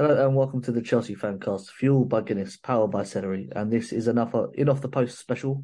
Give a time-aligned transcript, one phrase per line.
[0.00, 3.92] Hello and welcome to the Chelsea Fancast, fueled by Guinness, powered by Celery, and this
[3.92, 5.62] is another in off the post special.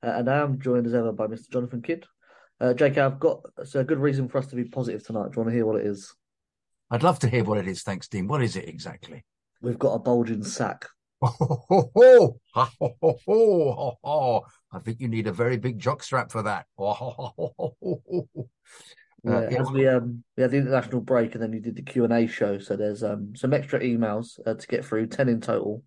[0.00, 1.50] Uh, and I am joined as ever by Mr.
[1.50, 2.04] Jonathan Kydd.
[2.60, 5.32] Uh, Jake, I've got so a good reason for us to be positive tonight.
[5.32, 6.14] Do you want to hear what it is?
[6.92, 7.82] I'd love to hear what it is.
[7.82, 8.28] Thanks, Dean.
[8.28, 9.24] What is it exactly?
[9.62, 10.86] We've got a bulging sack.
[11.24, 12.28] I
[14.84, 16.66] think you need a very big jockstrap for that.
[19.26, 19.60] Uh, yeah.
[19.60, 22.12] as we um we had the international break and then you did the Q and
[22.12, 25.84] A show, so there's um some extra emails uh, to get through, ten in total,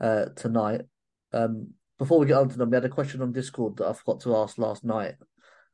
[0.00, 0.82] uh tonight.
[1.32, 3.92] Um, before we get on to them, we had a question on Discord that I
[3.92, 5.16] forgot to ask last night,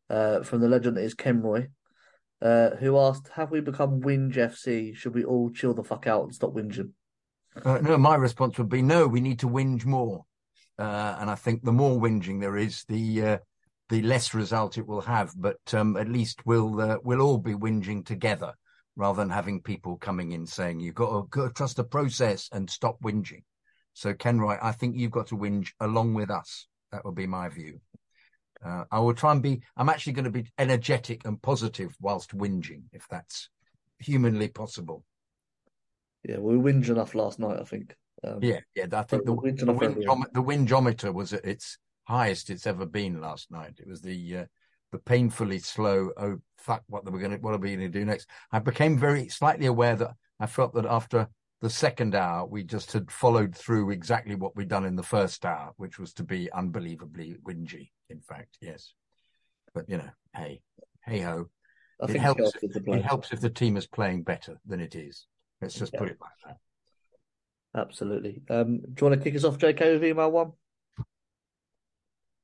[0.08, 1.68] uh, from the legend that is Kenroy,
[2.40, 4.94] uh, who asked, "Have we become Whinge FC?
[4.96, 6.92] Should we all chill the fuck out and stop whinging?"
[7.62, 9.06] Uh, no, my response would be no.
[9.06, 10.24] We need to whinge more,
[10.78, 13.38] uh, and I think the more whinging there is, the uh,
[13.94, 15.32] the less result it will have.
[15.36, 18.54] But um, at least we'll uh, we'll all be whinging together,
[18.96, 22.48] rather than having people coming in saying you've got to, got to trust the process
[22.50, 23.44] and stop whinging.
[23.92, 26.66] So Kenroy, I think you've got to whinge along with us.
[26.90, 27.80] That would be my view.
[28.64, 29.62] Uh, I will try and be.
[29.76, 33.48] I'm actually going to be energetic and positive whilst whinging, if that's
[34.00, 35.04] humanly possible.
[36.28, 37.94] Yeah, we winged enough last night, I think.
[38.24, 38.86] Um, Yeah, yeah.
[38.92, 43.74] I think the, the, the whingeometer was at its highest it's ever been last night.
[43.78, 44.44] It was the uh,
[44.92, 46.10] the painfully slow.
[46.16, 46.82] Oh fuck!
[46.88, 48.28] What are we going to what are we going to do next?
[48.52, 51.28] I became very slightly aware that I felt that after
[51.60, 55.44] the second hour we just had followed through exactly what we'd done in the first
[55.44, 57.90] hour, which was to be unbelievably whingy.
[58.10, 58.92] In fact, yes.
[59.74, 60.60] But you know, hey,
[61.04, 61.48] hey ho.
[62.08, 62.40] It helps.
[62.40, 62.98] Chelsea to play.
[62.98, 65.26] It helps if the team is playing better than it is.
[65.62, 67.80] Let's just put it like that.
[67.80, 68.42] Absolutely.
[68.50, 70.52] Um, do you want to kick us off, JK, with email one?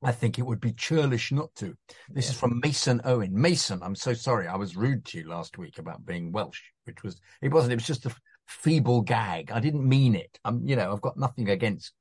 [0.03, 1.77] I think it would be churlish not to.
[2.09, 3.39] This is from Mason Owen.
[3.39, 4.49] Mason, I'm so sorry.
[4.49, 7.77] I was rude to you last week about being Welsh, which was, it wasn't, it
[7.77, 8.15] was just a
[8.47, 9.51] feeble gag.
[9.51, 10.39] I didn't mean it.
[10.43, 11.93] I'm, you know, I've got nothing against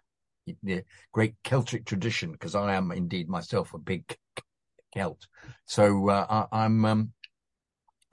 [0.63, 4.15] the great Celtic tradition because I am indeed myself a big
[4.95, 5.27] Celt.
[5.65, 7.11] So, uh, I, I'm, um,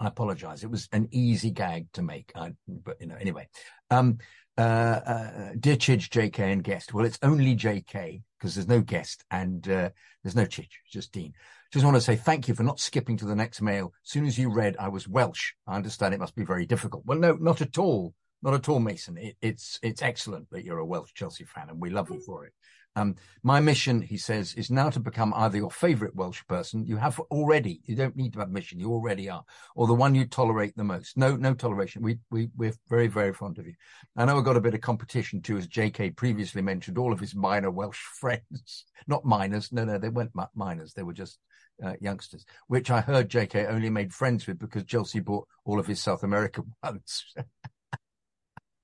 [0.00, 0.64] I apologize.
[0.64, 2.32] It was an easy gag to make.
[2.34, 3.48] I, but, you know, anyway,
[3.90, 4.18] um,
[4.58, 6.94] uh, uh, dear Chidge, JK, and guest.
[6.94, 9.90] Well, it's only JK because there's no guest and uh,
[10.22, 11.34] there's no Chidge, just Dean.
[11.72, 13.92] Just want to say thank you for not skipping to the next mail.
[14.02, 15.52] Soon as you read, I was Welsh.
[15.66, 17.04] I understand it must be very difficult.
[17.06, 18.14] Well, no, not at all.
[18.42, 19.16] Not at all, Mason.
[19.18, 22.44] It, it's it's excellent that you're a Welsh Chelsea fan, and we love you for
[22.44, 22.52] it.
[22.96, 26.86] Um, my mission, he says, is now to become either your favourite Welsh person.
[26.86, 27.82] You have already.
[27.84, 28.80] You don't need to have a mission.
[28.80, 29.44] You already are,
[29.74, 31.16] or the one you tolerate the most.
[31.16, 32.02] No, no toleration.
[32.02, 33.74] We we we're very very fond of you.
[34.16, 36.10] I know we've got a bit of competition too, as J.K.
[36.10, 36.96] previously mentioned.
[36.96, 39.72] All of his minor Welsh friends, not minors.
[39.72, 40.94] No, no, they weren't mi- minors.
[40.94, 41.38] They were just
[41.84, 43.66] uh, youngsters, which I heard J.K.
[43.66, 47.24] only made friends with because Chelsea bought all of his South American ones.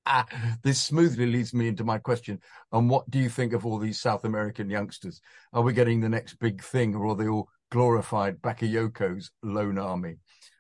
[0.05, 0.27] Ah,
[0.63, 2.41] this smoothly leads me into my question.
[2.73, 5.21] And what do you think of all these South American youngsters?
[5.53, 10.17] Are we getting the next big thing, or are they all glorified Bakayoko's lone army?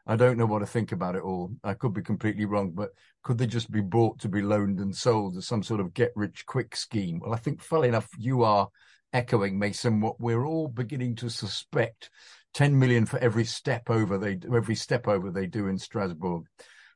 [0.06, 1.52] I don't know what to think about it all.
[1.62, 2.90] I could be completely wrong, but
[3.22, 6.12] could they just be bought to be loaned and sold as some sort of get
[6.14, 7.20] rich quick scheme?
[7.20, 8.68] Well, I think, funnily enough, you are
[9.12, 12.10] echoing Mason what we're all beginning to suspect.
[12.54, 16.44] 10 million for every step over they every step over they do in Strasbourg.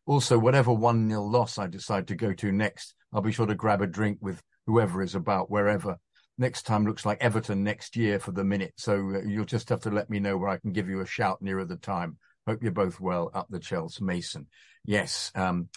[0.07, 3.57] Also, whatever 1 nil loss I decide to go to next, I'll be sure to
[3.57, 5.97] grab a drink with whoever is about wherever.
[6.39, 8.75] Next time looks like Everton next year for the minute.
[8.77, 11.07] So uh, you'll just have to let me know where I can give you a
[11.07, 12.19] shout nearer the time.
[12.47, 14.47] Hope you're both well up the Chelsea Mason.
[14.85, 15.33] Yes.
[15.35, 15.69] Um,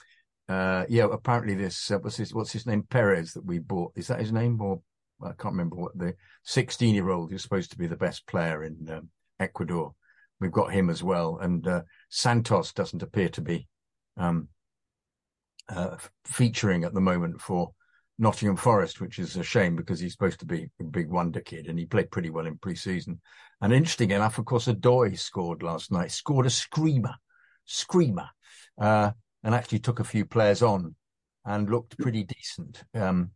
[0.48, 2.84] uh, yeah, apparently this, uh, what's his, what's his name?
[2.84, 3.94] Perez that we bought.
[3.96, 4.62] Is that his name?
[4.62, 4.81] Or
[5.24, 8.64] I can't remember what the 16 year old who's supposed to be the best player
[8.64, 9.10] in um,
[9.40, 9.96] Ecuador.
[10.40, 11.40] We've got him as well.
[11.42, 13.68] And uh, Santos doesn't appear to be
[14.18, 14.48] um,
[15.70, 17.72] uh, featuring at the moment for
[18.18, 21.68] Nottingham Forest, which is a shame because he's supposed to be a big wonder kid
[21.68, 23.22] and he played pretty well in pre-season.
[23.62, 27.16] And interesting enough, of course, Odoi scored last night, scored a screamer,
[27.66, 28.30] screamer,
[28.80, 29.12] uh,
[29.44, 30.96] and actually took a few players on
[31.46, 32.84] and looked pretty decent.
[32.94, 33.32] Um,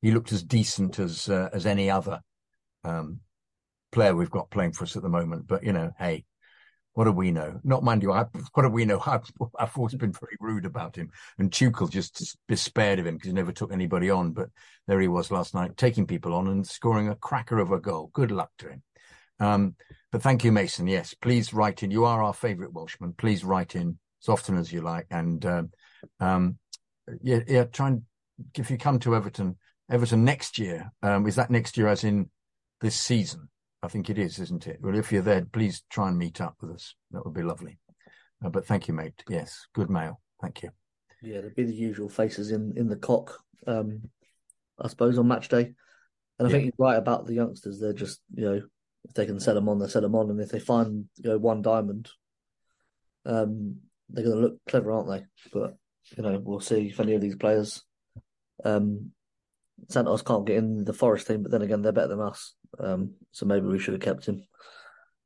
[0.00, 2.20] he looked as decent as uh, as any other
[2.84, 3.20] um,
[3.92, 5.46] player we've got playing for us at the moment.
[5.46, 6.24] But you know, hey,
[6.94, 7.58] what do we know?
[7.64, 9.00] Not mind you, I, what do we know?
[9.06, 13.28] I've, I've, always been very rude about him, and Tuchel just despaired of him because
[13.28, 14.32] he never took anybody on.
[14.32, 14.50] But
[14.86, 18.10] there he was last night, taking people on and scoring a cracker of a goal.
[18.12, 18.82] Good luck to him.
[19.40, 19.74] Um,
[20.10, 20.86] but thank you, Mason.
[20.86, 21.90] Yes, please write in.
[21.90, 23.14] You are our favourite Welshman.
[23.14, 25.70] Please write in as often as you like, and um,
[26.20, 26.58] um,
[27.22, 27.64] yeah, yeah.
[27.64, 28.02] Try and
[28.56, 29.56] if you come to Everton,
[29.90, 30.92] Everton next year.
[31.02, 32.30] Um, is that next year, as in
[32.80, 33.48] this season?
[33.82, 34.78] I think it is, isn't it?
[34.80, 36.94] Well, if you're there, please try and meet up with us.
[37.10, 37.78] That would be lovely.
[38.44, 39.22] Uh, but thank you, mate.
[39.28, 40.20] Yes, good mail.
[40.40, 40.70] Thank you.
[41.22, 44.02] Yeah, there'd be the usual faces in in the cock, um,
[44.80, 45.74] I suppose, on match day.
[46.38, 46.56] And I yeah.
[46.56, 47.78] think you're right about the youngsters.
[47.78, 48.62] They're just, you know,
[49.04, 50.30] if they can set them on, they set them on.
[50.30, 52.08] And if they find, you know, one diamond,
[53.24, 53.76] um,
[54.08, 55.24] they're going to look clever, aren't they?
[55.52, 55.76] But,
[56.16, 57.82] you know, we'll see if any of these players.
[58.64, 59.12] Um,
[59.88, 62.54] Santos can't get in the Forest team, but then again, they're better than us.
[62.78, 64.44] Um, so maybe we should have kept him.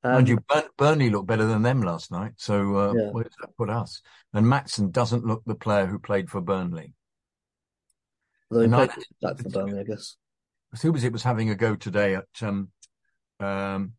[0.04, 0.38] Um, and you,
[0.76, 2.32] Burnley looked better than them last night.
[2.37, 3.10] So uh, yeah.
[3.10, 4.02] where does that put us?
[4.32, 6.94] And Maatsen doesn't look the player who played for Burnley.
[8.50, 8.90] Although he played
[9.20, 10.16] back for Burnley, I guess.
[10.82, 12.69] Who was it was having a go today at um,
[13.40, 13.92] um,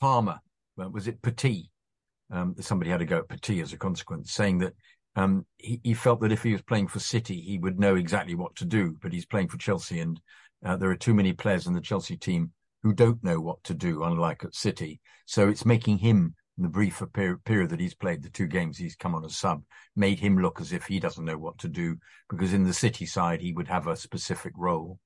[0.00, 0.40] Palmer?
[0.76, 1.70] Was it Petit?
[2.30, 4.74] Um, somebody had a go at Petit as a consequence, saying that
[5.14, 8.34] um, he, he, felt that if he was playing for City, he would know exactly
[8.34, 8.96] what to do.
[9.00, 10.20] But he's playing for Chelsea, and
[10.64, 12.52] uh, there are too many players in the Chelsea team
[12.86, 15.00] who don't know what to do, unlike at City.
[15.26, 18.94] So it's making him, in the brief period, that he's played, the two games he's
[18.94, 19.64] come on as sub,
[19.96, 21.96] made him look as if he doesn't know what to do.
[22.30, 25.00] Because in the City side, he would have a specific role,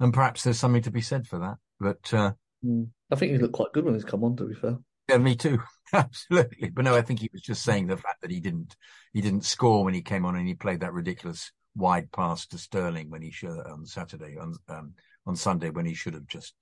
[0.00, 1.56] and perhaps there's something to be said for that.
[1.78, 2.32] But uh,
[2.64, 2.84] hmm.
[3.10, 4.34] I think he looked quite good when he's come on.
[4.36, 4.78] To be fair.
[5.10, 5.60] Yeah, me too.
[5.92, 6.70] Absolutely.
[6.70, 8.74] But no, I think he was just saying the fact that he didn't
[9.12, 12.56] he didn't score when he came on and he played that ridiculous wide pass to
[12.56, 14.94] Sterling when he should on Saturday on um,
[15.26, 16.54] on Sunday when he should have just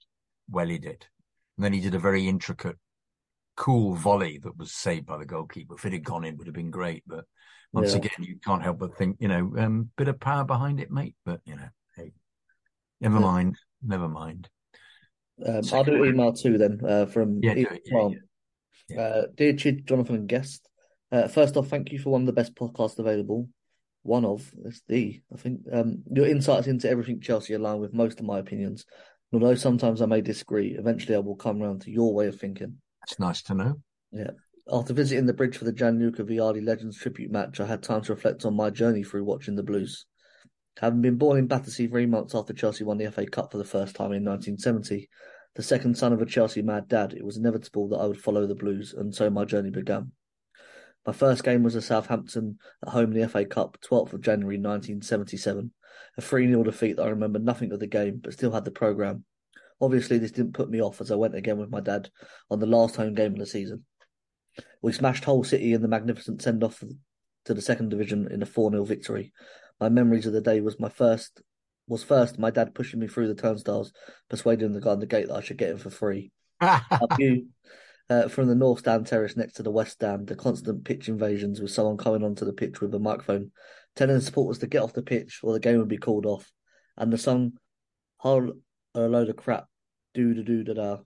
[0.50, 1.06] wellied it.
[1.56, 2.76] And then he did a very intricate,
[3.56, 5.74] cool volley that was saved by the goalkeeper.
[5.74, 7.02] If it had gone in, would have been great.
[7.06, 7.24] But
[7.72, 7.98] once yeah.
[7.98, 11.14] again, you can't help but think, you know, um, bit of power behind it, mate.
[11.24, 12.12] But you know, hey,
[13.00, 13.20] never yeah.
[13.20, 14.48] mind, never mind.
[15.44, 18.08] Um, I'll do an email too then uh, from yeah, yeah, yeah,
[18.88, 19.00] yeah.
[19.00, 20.68] Uh, dear Chid, Jonathan, and guest.
[21.12, 23.48] Uh, first off, thank you for one of the best podcasts available.
[24.02, 25.60] One of, it's the, I think.
[25.72, 28.86] Um, your insights into everything Chelsea align with most of my opinions.
[29.36, 32.78] Although sometimes I may disagree, eventually I will come around to your way of thinking.
[33.02, 33.80] That's nice to know.
[34.10, 34.30] Yeah.
[34.72, 38.14] After visiting the bridge for the Gianluca Vialli Legends tribute match, I had time to
[38.14, 40.06] reflect on my journey through watching the Blues.
[40.78, 43.64] Having been born in Battersea three months after Chelsea won the FA Cup for the
[43.64, 45.08] first time in 1970,
[45.54, 48.46] the second son of a Chelsea mad dad, it was inevitable that I would follow
[48.46, 50.12] the Blues, and so my journey began.
[51.06, 54.56] My first game was at Southampton at home in the FA Cup, 12th of January
[54.56, 55.70] 1977.
[56.18, 58.70] A 3 0 defeat that I remember nothing of the game, but still had the
[58.70, 59.24] programme.
[59.80, 62.08] Obviously, this didn't put me off as I went again with my dad
[62.50, 63.84] on the last home game of the season.
[64.80, 66.82] We smashed Hull City in the magnificent send off
[67.44, 69.32] to the second division in a 4 0 victory.
[69.80, 71.42] My memories of the day was my first
[71.88, 73.92] was first my dad pushing me through the turnstiles,
[74.28, 76.32] persuading the guy on the gate that I should get him for free.
[77.16, 77.48] view
[78.08, 81.60] uh, from the north stand terrace next to the west stand, the constant pitch invasions
[81.60, 83.50] with someone coming onto the pitch with a microphone,
[83.96, 86.50] telling the supporters to get off the pitch or the game would be called off,
[86.96, 87.54] and the song
[88.18, 88.52] "Hull
[88.94, 89.66] a load of crap,"
[90.14, 90.96] do da do da da.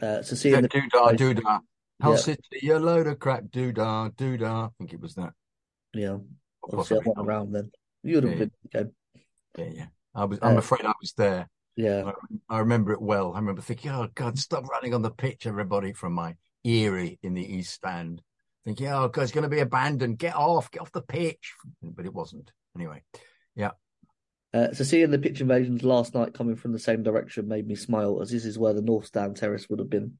[0.00, 1.60] Uh, to see yeah, the do da do da.
[2.00, 2.18] Hull yeah.
[2.18, 4.66] City, a load of crap, do da do da.
[4.66, 5.32] I think it was that.
[5.94, 6.18] Yeah,
[6.62, 7.70] obviously I went around then.
[8.02, 8.38] You would have yeah.
[8.38, 8.90] been okay.
[9.56, 9.86] yeah, yeah.
[10.14, 10.38] I was.
[10.42, 11.48] I'm Uh, afraid I was there.
[11.76, 12.12] Yeah,
[12.50, 13.32] I, I remember it well.
[13.32, 17.34] I remember thinking, "Oh God, stop running on the pitch, everybody!" From my Erie in
[17.34, 18.22] the East Stand,
[18.66, 20.18] thinking, "Oh it's going to be abandoned.
[20.18, 22.50] Get off, get off the pitch." But it wasn't.
[22.76, 23.02] Anyway,
[23.54, 23.70] yeah.
[24.52, 27.74] Uh, so seeing the pitch invasions last night coming from the same direction made me
[27.74, 30.18] smile, as this is where the North Stand terrace would have been.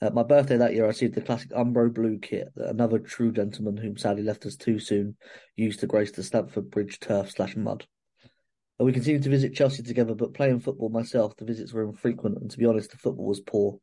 [0.00, 3.30] At my birthday that year, I received the classic Umbro blue kit that another true
[3.30, 5.16] gentleman, whom sadly left us too soon,
[5.54, 7.86] used to grace the Stamford Bridge turf slash mud.
[8.80, 12.50] We continued to visit Chelsea together, but playing football myself, the visits were infrequent, and
[12.50, 13.78] to be honest, the football was poor.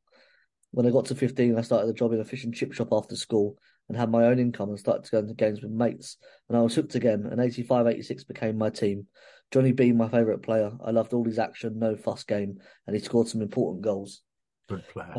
[0.72, 2.90] When I got to 15, I started a job in a fish and chip shop
[2.92, 3.58] after school
[3.90, 6.18] and had my own income and started to go into games with mates.
[6.48, 9.08] And I was hooked again, and 85 86 became my team.
[9.52, 10.72] Johnny B, my favourite player.
[10.86, 14.22] I loved all his action, no fuss game, and he scored some important goals.
[14.70, 15.16] Good player.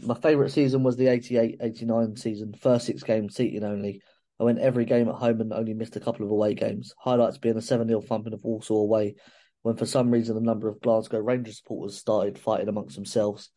[0.00, 4.02] My favourite season was the 88 89 season, first six games, seating only.
[4.40, 6.94] I went every game at home and only missed a couple of away games.
[6.98, 9.14] Highlights being a 7 0 thumping of Walsall away,
[9.62, 13.50] when for some reason a number of Glasgow Rangers supporters started fighting amongst themselves.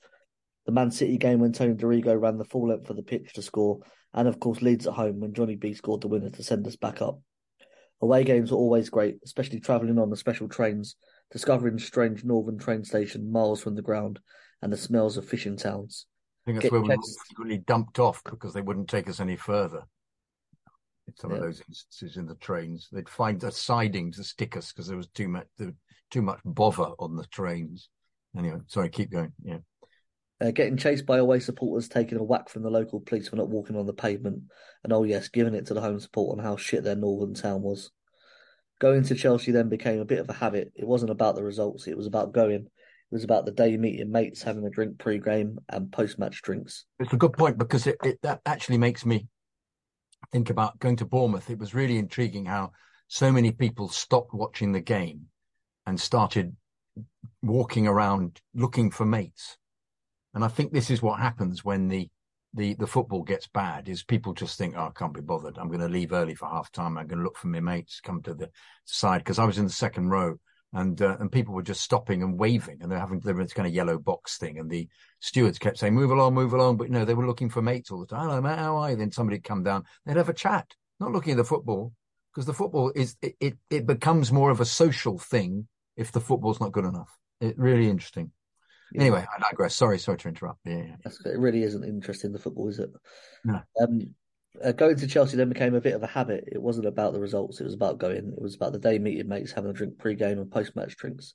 [0.65, 3.41] The Man City game when Tony Dorigo ran the full length of the pitch to
[3.41, 3.79] score,
[4.13, 6.75] and of course Leeds at home when Johnny B scored the winner to send us
[6.75, 7.19] back up.
[8.01, 10.95] Away games are always great, especially travelling on the special trains,
[11.31, 14.19] discovering strange northern train station miles from the ground,
[14.61, 16.07] and the smells of fishing towns.
[16.43, 19.19] I think that's Get where we were frequently dumped off because they wouldn't take us
[19.19, 19.83] any further.
[21.07, 24.71] In some of those instances in the trains, they'd find a siding to stick us
[24.71, 25.47] because there was too much
[26.09, 27.89] too much bother on the trains.
[28.37, 29.33] Anyway, sorry, keep going.
[29.43, 29.57] Yeah,
[30.41, 33.49] Uh, getting chased by away supporters, taking a whack from the local police for not
[33.49, 34.41] walking on the pavement,
[34.83, 37.61] and oh yes, giving it to the home support on how shit their northern town
[37.61, 37.91] was.
[38.79, 40.71] Going to Chelsea then became a bit of a habit.
[40.75, 42.65] It wasn't about the results, it was about going.
[43.11, 46.85] It was about the day meeting mates, having a drink pre-game and post-match drinks.
[46.99, 49.27] it's a good point because it, it that actually makes me
[50.31, 51.51] think about going to Bournemouth.
[51.51, 52.71] It was really intriguing how
[53.09, 55.27] so many people stopped watching the game
[55.85, 56.55] and started
[57.43, 59.57] walking around looking for mates.
[60.33, 62.09] And I think this is what happens when the
[62.53, 65.57] the the football gets bad is people just think, oh, I can't be bothered.
[65.57, 66.97] I'm going to leave early for half time.
[66.97, 68.49] I'm going to look for my mates, come to the
[68.85, 69.19] side.
[69.19, 70.35] Because I was in the second row
[70.73, 73.73] and uh, and people were just stopping and waving and they're having this kind of
[73.73, 74.87] yellow box thing and the
[75.19, 76.77] stewards kept saying move along move along.
[76.77, 78.27] But no they were looking for mates all the time.
[78.27, 78.57] Hello mate.
[78.57, 78.95] How are you?
[78.95, 80.67] Then somebody would come down they'd have a chat
[80.99, 81.93] not looking at the football
[82.33, 86.21] because the football is it, it it becomes more of a social thing if the
[86.21, 87.17] football's not good enough.
[87.41, 88.31] It really interesting
[88.93, 89.01] Yeah.
[89.01, 92.79] anyway i digress sorry sorry to interrupt yeah, it really isn't interesting, the football, is
[92.79, 92.89] it?
[93.43, 93.61] No.
[93.81, 94.15] Um,
[94.63, 96.43] uh, going to Chelsea then became a bit of a habit.
[96.51, 98.33] It wasn't about the results, it was about going.
[98.35, 101.33] It was about the day meeting mates, having a drink pre-game and post-match drinks.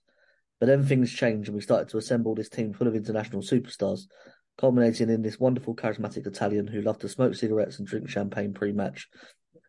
[0.61, 4.03] But then things changed and we started to assemble this team full of international superstars,
[4.59, 9.09] culminating in this wonderful, charismatic Italian who loved to smoke cigarettes and drink champagne pre-match.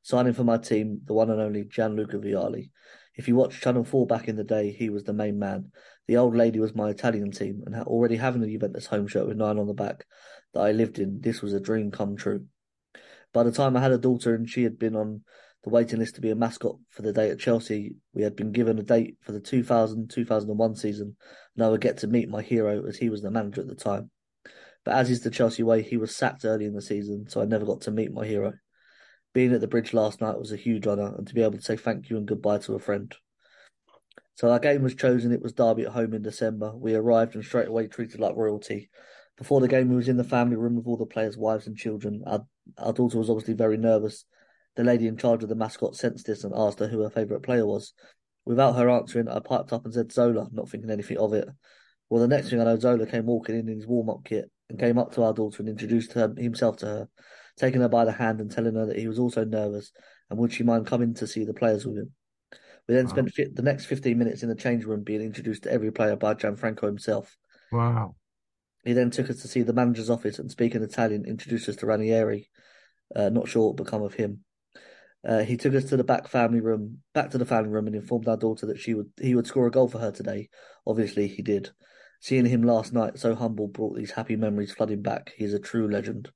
[0.04, 2.70] Signing for my team, the one and only Gianluca Vialli.
[3.16, 5.72] If you watched Channel 4 back in the day, he was the main man.
[6.08, 9.38] The old lady was my Italian team, and already having a Juventus home shirt with
[9.38, 10.06] nine on the back
[10.54, 12.46] that I lived in, this was a dream come true.
[13.34, 15.24] By the time I had a daughter and she had been on
[15.64, 18.54] the waiting list to be a mascot for the day at Chelsea, we had been
[18.54, 21.18] given a date for the 2000 2001 season,
[21.56, 23.76] and I would get to meet my hero as he was the manager at the
[23.76, 24.10] time.
[24.86, 27.46] But as is the Chelsea way, he was sacked early in the season, so I
[27.46, 28.54] never got to meet my hero.
[29.34, 31.62] Being at the bridge last night was a huge honour, and to be able to
[31.62, 33.14] say thank you and goodbye to a friend.
[34.38, 35.32] So our game was chosen.
[35.32, 36.72] It was Derby at home in December.
[36.76, 38.92] We arrived and straight away treated like royalty.
[39.36, 41.76] Before the game, we was in the family room with all the players' wives and
[41.76, 42.24] children.
[42.28, 42.46] Our,
[42.78, 44.26] our daughter was obviously very nervous.
[44.76, 47.42] The lady in charge of the mascot sensed this and asked her who her favourite
[47.42, 47.94] player was.
[48.46, 51.50] Without her answering, I piped up and said Zola, not thinking anything of it.
[52.08, 54.80] Well, the next thing I know, Zola came walking in in his warm-up kit and
[54.80, 57.10] came up to our daughter and introduced her, himself to her,
[57.58, 59.92] taking her by the hand and telling her that he was also nervous
[60.30, 62.12] and would she mind coming to see the players with him.
[62.88, 63.12] We then Wow.
[63.12, 66.16] spent fi- the next 15 minutes in the change room being introduced to every player
[66.16, 67.38] by Gianfranco himself.
[67.72, 68.16] wow
[68.86, 71.86] He then took us to see the manager's office and speaking Italian, introduced us to
[71.86, 72.50] Ranieri.
[73.14, 74.44] Uh, not sure what become of him.
[75.28, 77.96] Uh, he took us to the back family room, back to the family room, and
[77.96, 80.50] informed our daughter that she would he would score a goal for her today.
[80.86, 81.72] Obviously, he did.
[82.20, 85.34] Seeing him last night, so humble, brought these happy memories flooding back.
[85.36, 86.32] He is a true legend.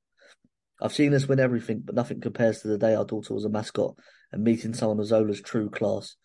[0.81, 3.50] I've seen us win everything, but nothing compares to the day our daughter was a
[3.50, 3.96] mascot
[4.31, 6.15] and meeting someone of Zola's true class.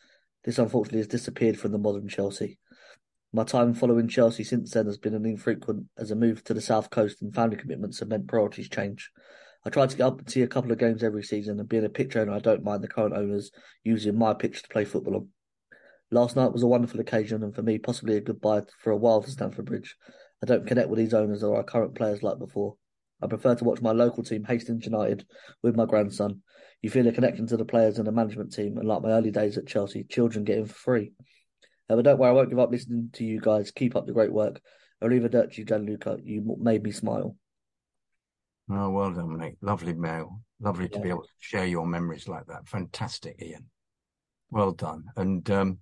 [0.47, 2.57] This unfortunately has disappeared from the modern Chelsea.
[3.33, 6.61] My time following Chelsea since then has been an infrequent as a move to the
[6.61, 9.11] south coast and family commitments have meant priorities change.
[9.65, 11.85] I try to get up and see a couple of games every season, and being
[11.85, 13.51] a pitch owner, I don't mind the current owners
[13.83, 15.29] using my pitch to play football on.
[16.13, 19.21] Last night was a wonderful occasion, and for me, possibly a goodbye for a while
[19.25, 19.97] to Stamford Bridge.
[20.45, 22.77] I don't connect with these owners or our current players like before.
[23.21, 25.27] I prefer to watch my local team, Hastings United,
[25.65, 26.43] with my grandson.
[26.83, 29.31] You feel a connection to the players and the management team, and like my early
[29.31, 31.13] days at Chelsea, children get in for free.
[31.89, 33.71] Uh, but don't worry, I won't give up listening to you guys.
[33.71, 34.61] Keep up the great work.
[35.03, 36.19] Arrivederci, Gianluca.
[36.23, 37.37] You made me smile.
[38.71, 39.57] Oh, well done, mate.
[39.61, 40.41] Lovely mail.
[40.61, 42.67] Lovely to be able to share your memories like that.
[42.67, 43.67] Fantastic, Ian.
[44.51, 45.05] Well done.
[45.17, 45.79] And um,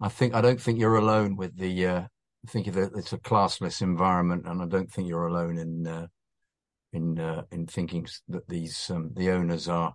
[0.00, 2.02] I think I don't think you're alone with the uh,
[2.48, 6.06] thinking that it's a classless environment, and I don't think you're alone in uh,
[6.92, 9.94] in uh, in thinking that these um, the owners are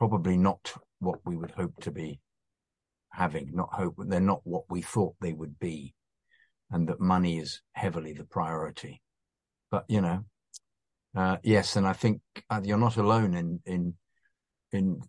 [0.00, 2.18] probably not what we would hope to be
[3.12, 3.50] having.
[3.52, 5.94] Not hope they're not what we thought they would be,
[6.70, 9.02] and that money is heavily the priority.
[9.70, 10.24] But you know,
[11.14, 13.94] uh, yes, and I think uh, you're not alone in in
[14.72, 15.02] in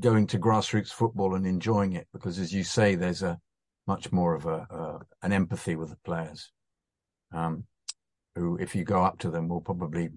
[0.00, 3.38] going to grassroots football and enjoying it because, as you say, there's a
[3.86, 6.50] much more of a, a an empathy with the players,
[7.34, 7.64] um,
[8.34, 10.08] who, if you go up to them, will probably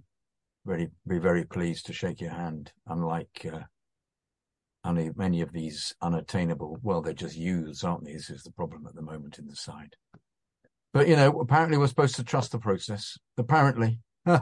[0.65, 2.71] very be very pleased to shake your hand.
[2.87, 3.59] Unlike uh,
[4.83, 8.13] only many of these unattainable, well, they're just youths, aren't they?
[8.13, 9.95] This is the problem at the moment in the side.
[10.93, 13.17] But you know, apparently we're supposed to trust the process.
[13.37, 13.99] Apparently.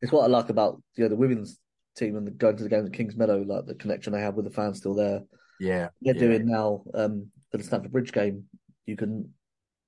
[0.00, 1.58] It's what I like about you know the women's
[1.96, 4.34] team and the, going to the games at Kings Meadow, like the connection they have
[4.34, 5.22] with the fans still there.
[5.58, 6.20] Yeah, They're yeah.
[6.20, 8.44] doing now um, for the Stamford Bridge game.
[8.86, 9.34] You can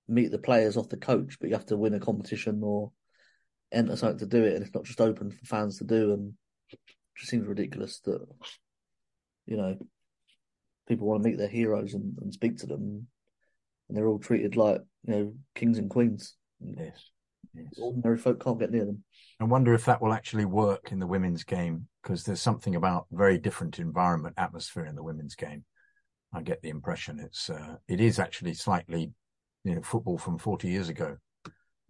[0.08, 2.90] meet the players off the coach, but you have to win a competition or
[3.72, 6.12] enter something to do it, and it's not just open for fans to do.
[6.12, 6.34] And
[6.70, 6.80] it
[7.16, 8.26] just seems ridiculous that
[9.46, 9.76] you know
[10.88, 13.06] people want to meet their heroes and, and speak to them,
[13.88, 16.34] and they're all treated like you know kings and queens.
[16.60, 17.10] Yes.
[17.54, 17.66] yes.
[17.78, 19.04] Ordinary folk can't get near them.
[19.40, 23.06] I wonder if that will actually work in the women's game because there's something about
[23.10, 25.64] very different environment atmosphere in the women's game.
[26.32, 29.12] I get the impression it's uh, it is actually slightly
[29.64, 31.16] you know football from 40 years ago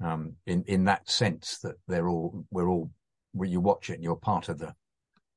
[0.02, 2.90] um, in in that sense that they're all we're all
[3.32, 4.74] when you watch it and you're part of the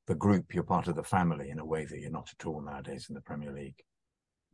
[0.08, 2.62] the group you're part of the family in a way that you're not at all
[2.62, 3.82] nowadays in the Premier League.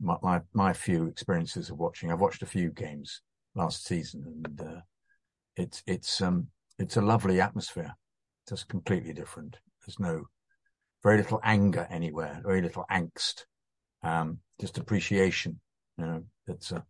[0.00, 3.22] My my, my few experiences of watching I've watched a few games
[3.54, 4.80] last season and uh,
[5.56, 7.94] it's it's um it's a lovely atmosphere.
[8.48, 9.58] Just completely different.
[9.84, 10.24] There's no
[11.02, 13.44] very little anger anywhere, very little angst.
[14.02, 15.60] Um, just appreciation.
[15.98, 16.84] You know, it's a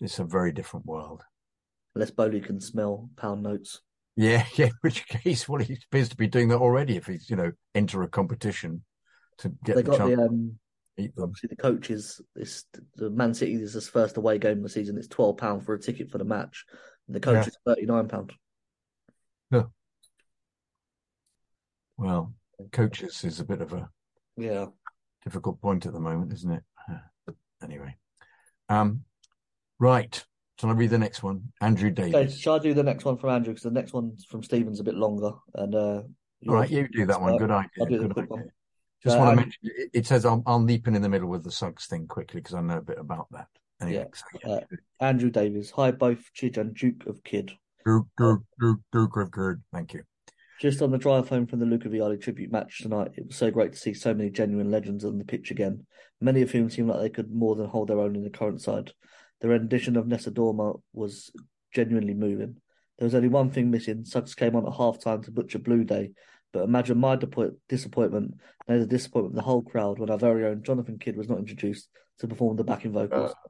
[0.00, 1.22] it's a very different world.
[1.94, 3.80] Unless Boehly can smell pound notes.
[4.16, 4.66] Yeah, yeah.
[4.66, 6.96] In which case, well, he appears to be doing that already.
[6.96, 8.84] If he's you know enter a competition
[9.38, 10.58] to get They the got chance the um,
[10.98, 11.24] eat them.
[11.24, 12.20] obviously the coaches.
[12.34, 12.64] This
[12.96, 14.98] the Man City is his first away game of the season.
[14.98, 16.64] It's twelve pound for a ticket for the match,
[17.06, 17.48] and the coach Yeah.
[17.48, 18.32] is thirty nine pound.
[19.50, 19.64] Yeah.
[21.96, 22.34] Well,
[22.72, 23.88] coaches is a bit of a
[24.36, 24.66] Yeah,
[25.24, 26.62] difficult point at the moment, isn't it?
[27.62, 27.94] Anyway,
[28.70, 29.04] um,
[29.78, 30.24] right.
[30.60, 31.52] Shall I read the next one?
[31.62, 32.36] Andrew Okay, Davis.
[32.38, 33.54] shall I do the next one from Andrew?
[33.54, 35.32] Because the next one from Stephen's a bit longer.
[35.54, 36.02] And uh,
[36.46, 37.38] All right, you do that one.
[37.38, 37.70] Good idea.
[37.80, 38.36] I'll do the quick idea.
[38.36, 38.50] one.
[39.02, 41.30] Just Uh, want to mention it, it says I'll, I'll leap in in the middle
[41.30, 43.46] with the Suggs thing quickly because I know a bit about that.
[43.80, 44.54] Anyway, so, yeah.
[44.56, 44.60] Uh,
[45.00, 45.70] Andrew Davies.
[45.70, 47.52] Hi, both Chidge and Duke of Kid.
[47.86, 49.62] Duke, Duke, Duke, Duke of Good.
[49.72, 50.02] Thank you.
[50.60, 53.50] Just on the drive home from the Luca Vialli tribute match tonight, it was so
[53.50, 55.86] great to see so many genuine legends on the pitch again,
[56.20, 58.60] many of whom seem like they could more than hold their own in the current
[58.60, 58.92] side.
[59.40, 61.30] The rendition of Nessun Dorma was
[61.72, 62.56] genuinely moving.
[62.98, 64.04] There was only one thing missing.
[64.04, 66.10] Suggs came on at half time to butcher Blue Day,
[66.52, 68.34] but imagine my depo- disappointment
[68.68, 71.38] and the disappointment of the whole crowd when our very own Jonathan Kydd was not
[71.38, 73.30] introduced to perform the backing vocals.
[73.30, 73.48] Uh.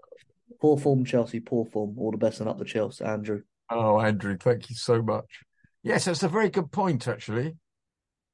[0.61, 1.97] Poor form, Chelsea, poor form.
[1.99, 3.43] All the best and up the Chelsea, Andrew.
[3.71, 5.41] Oh, Andrew, thank you so much.
[5.83, 7.57] Yes, that's a very good point, actually.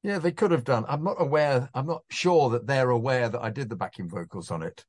[0.02, 0.84] Yeah, they could have done.
[0.88, 4.50] I'm not aware, I'm not sure that they're aware that I did the backing vocals
[4.50, 4.84] on it.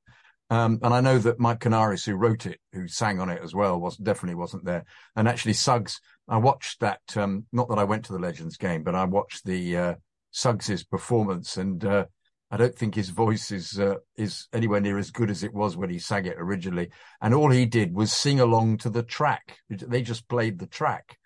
[0.50, 3.54] Um, and I know that Mike Connaris, who wrote it, who sang on it as
[3.54, 4.86] well, was definitely wasn't there.
[5.16, 7.02] And actually, Suggs, I watched that.
[7.16, 9.96] Um, not that I went to the Legends game, but I watched the uh,
[10.32, 12.06] Suggs's performance, and uh,
[12.50, 15.76] I don't think his voice is uh, is anywhere near as good as it was
[15.76, 16.90] when he sang it originally.
[17.22, 19.58] And all he did was sing along to the track.
[19.70, 21.18] They just played the track,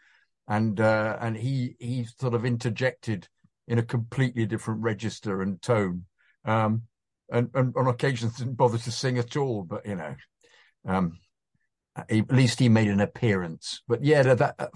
[0.47, 3.27] and uh, and he he sort of interjected
[3.67, 6.05] in a completely different register and tone.
[6.43, 6.84] Um,
[7.32, 9.63] and, and on occasions didn't bother to sing at all.
[9.63, 10.15] But you know,
[10.86, 11.20] um,
[11.96, 13.82] at least he made an appearance.
[13.88, 14.72] But yeah, that, that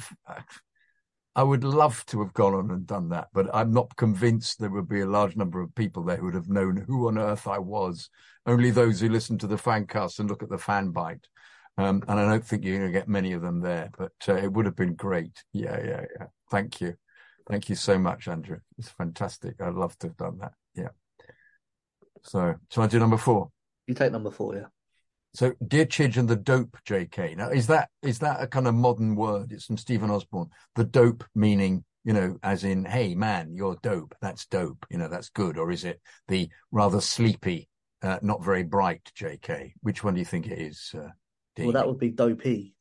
[1.36, 4.70] I would love to have gone on and done that, but I'm not convinced there
[4.70, 7.46] would be a large number of people there who would have known who on earth
[7.46, 8.10] I was.
[8.46, 11.28] Only those who listen to the fan cast and look at the fan bite.
[11.78, 14.36] Um, and I don't think you're going to get many of them there, but uh,
[14.36, 15.44] it would have been great.
[15.52, 16.28] Yeah, yeah, yeah.
[16.50, 16.96] Thank you.
[17.50, 18.60] Thank you so much, Andrew.
[18.78, 19.62] It's fantastic.
[19.62, 20.54] I'd love to have done that.
[22.26, 23.50] So, shall I do number four?
[23.88, 24.66] You take number four, yeah.
[25.36, 27.38] So, Dear Chidge and the Dope, JK.
[27.38, 29.52] Now, is that is that a kind of modern word?
[29.52, 30.50] It's from Stephen Osborne.
[30.76, 34.16] The dope meaning, you know, as in, hey man, you're dope.
[34.22, 34.86] That's dope.
[34.90, 35.58] You know, that's good.
[35.58, 37.70] Or is it the rather sleepy
[38.02, 39.74] uh, not very bright, J.K.
[39.82, 40.94] Which one do you think it is?
[40.96, 41.10] Uh,
[41.58, 42.76] well, that would be dopey.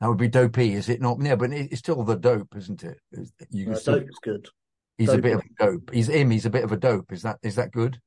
[0.00, 1.18] That would be dopey, is it not?
[1.20, 2.98] Yeah, but it's still the dope, isn't it?
[3.50, 4.00] You no, still...
[4.00, 4.48] dope's good.
[4.98, 5.18] He's dope.
[5.18, 5.90] a bit of a dope.
[5.92, 6.30] He's him.
[6.30, 7.12] He's a bit of a dope.
[7.12, 7.98] Is that is that good?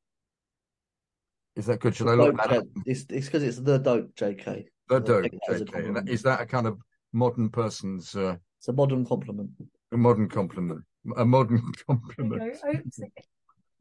[1.58, 1.96] Is that good?
[1.96, 2.64] Should I look that up?
[2.86, 4.68] It's because it's, it's the dope, J.K.
[4.90, 6.02] The dope, J.K.
[6.06, 6.78] Is that a kind of
[7.12, 8.16] modern person's?
[8.16, 9.50] Uh, it's a modern compliment.
[9.92, 10.82] A modern compliment.
[11.18, 12.58] A modern compliment.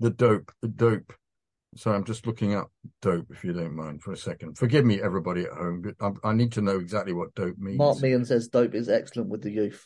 [0.01, 0.51] the dope.
[0.63, 1.13] The dope.
[1.77, 2.71] So I'm just looking up
[3.03, 4.57] dope, if you don't mind, for a second.
[4.57, 7.77] Forgive me, everybody at home, but I, I need to know exactly what dope means.
[7.77, 9.85] Mark Meehan says dope is excellent with the youth.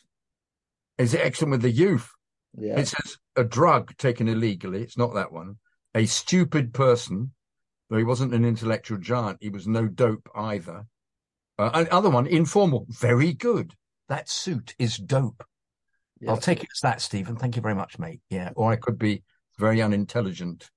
[0.97, 2.09] Is it excellent with the youth?
[2.57, 2.79] Yeah.
[2.79, 4.83] It says a drug taken illegally.
[4.83, 5.57] It's not that one.
[5.95, 7.33] A stupid person,
[7.91, 10.87] though he wasn't an intellectual giant, he was no dope either.
[11.59, 13.75] Uh, other one, informal, very good.
[14.09, 15.45] That suit is dope.
[16.27, 17.37] I'll take it as that, Stephen.
[17.37, 18.21] Thank you very much, mate.
[18.29, 18.51] Yeah.
[18.55, 19.23] Or I could be
[19.59, 20.71] very unintelligent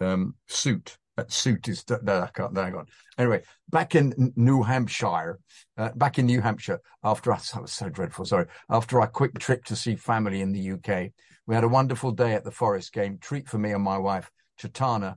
[0.00, 0.98] um, suit.
[1.16, 2.56] That suit is no, I can't.
[2.56, 2.86] Hang on.
[3.18, 5.38] Anyway, back in New Hampshire,
[5.78, 8.24] uh, back in New Hampshire, after I, that was so dreadful.
[8.24, 11.12] Sorry, after our quick trip to see family in the UK,
[11.46, 13.18] we had a wonderful day at the Forest game.
[13.18, 14.30] Treat for me and my wife,
[14.60, 15.16] Chetana,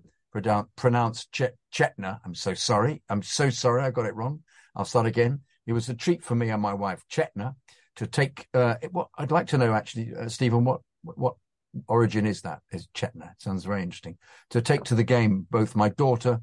[0.76, 2.20] pronounced Ch- Chetna.
[2.26, 3.02] I'm so sorry.
[3.10, 3.84] I'm so sorry.
[3.84, 4.44] I got it wrong.
[4.76, 5.42] I'll start again.
[5.66, 7.56] It was a treat for me and my wife, Chetna,
[7.98, 8.48] to take.
[8.54, 11.36] Uh, what I'd like to know, actually, uh, Stephen, what what
[11.88, 12.60] origin is that?
[12.72, 13.32] Is Chetna?
[13.32, 14.18] It sounds very interesting.
[14.52, 16.42] To take to the game both my daughter,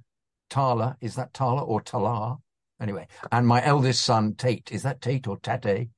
[0.51, 2.39] Tala, is that Tala or Talar?
[2.81, 4.71] Anyway, and my eldest son, Tate.
[4.73, 5.89] Is that Tate or Tate?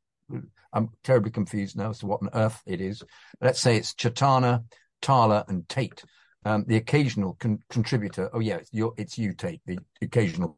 [0.73, 3.03] I'm terribly confused now as to what on earth it is.
[3.41, 4.65] Let's say it's Chetana,
[5.01, 6.05] Tala, and Tate.
[6.47, 8.31] Um, the occasional con- contributor.
[8.33, 10.57] Oh yeah, it's, it's you, take the occasional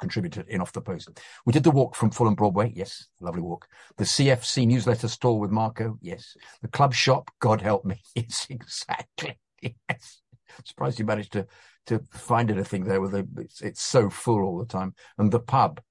[0.00, 1.20] contributor in Off the Post.
[1.44, 2.72] We did the walk from Fulham Broadway.
[2.74, 3.68] Yes, lovely walk.
[3.98, 5.98] The CFC newsletter store with Marco.
[6.00, 6.34] Yes.
[6.62, 7.30] The club shop.
[7.38, 8.00] God help me.
[8.14, 9.38] It's exactly.
[9.60, 10.22] Yes.
[10.64, 11.46] Surprised you managed to
[11.88, 14.94] to find anything there with it's, it's so full all the time.
[15.18, 15.82] And the pub.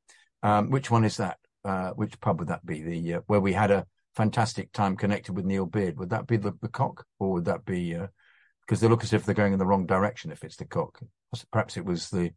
[0.42, 1.38] Um, which one is that?
[1.64, 2.82] Uh, which pub would that be?
[2.82, 6.00] The uh, where we had a fantastic time connected with Neil Beard.
[6.00, 7.94] Would that be the, the cock, or would that be
[8.68, 10.32] because they look as if they're going in the wrong direction?
[10.32, 11.00] If it's the cock,
[11.52, 12.32] perhaps it was the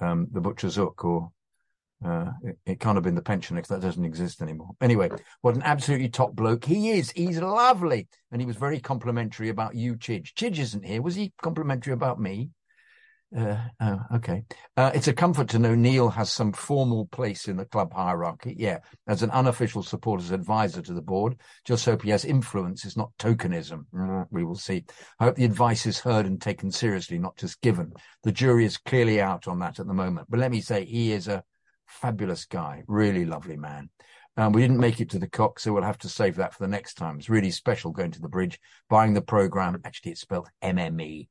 [0.00, 1.30] um, the butcher's hook, or
[2.04, 4.70] uh, it, it, can't have been the pension because that doesn't exist anymore.
[4.80, 5.08] Anyway,
[5.40, 7.10] what an absolutely top bloke he is.
[7.12, 10.34] He's lovely, and he was very complimentary about you, Chidge.
[10.34, 11.00] Chidge isn't here.
[11.00, 12.50] Was he complimentary about me?
[13.36, 14.44] Uh, oh, okay.
[14.76, 18.54] Uh, it's a comfort to know Neil has some formal place in the club hierarchy.
[18.56, 21.36] Yeah, as an unofficial supporters advisor to the board.
[21.64, 22.84] Just hope he has influence.
[22.84, 23.86] It's not tokenism.
[23.92, 24.84] Mm, we will see.
[25.18, 27.92] I hope the advice is heard and taken seriously, not just given.
[28.22, 30.28] The jury is clearly out on that at the moment.
[30.30, 31.42] But let me say, he is a
[31.86, 33.90] fabulous guy, really lovely man.
[34.36, 36.62] Um, we didn't make it to the cock, so we'll have to save that for
[36.62, 37.18] the next time.
[37.18, 39.80] It's really special going to the bridge, buying the program.
[39.84, 41.28] Actually, it's spelled MME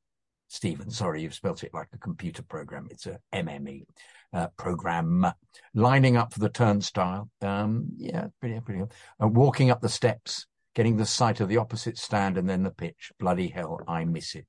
[0.53, 0.91] Stephen.
[0.91, 2.87] Sorry, you've spelt it like a computer program.
[2.91, 3.85] It's a MME
[4.33, 5.25] uh, program.
[5.73, 7.27] Lining up for the turnstile.
[7.41, 8.93] Um, yeah, pretty, pretty good.
[9.21, 12.69] Uh, walking up the steps, getting the sight of the opposite stand and then the
[12.69, 13.11] pitch.
[13.19, 14.45] Bloody hell, I miss it.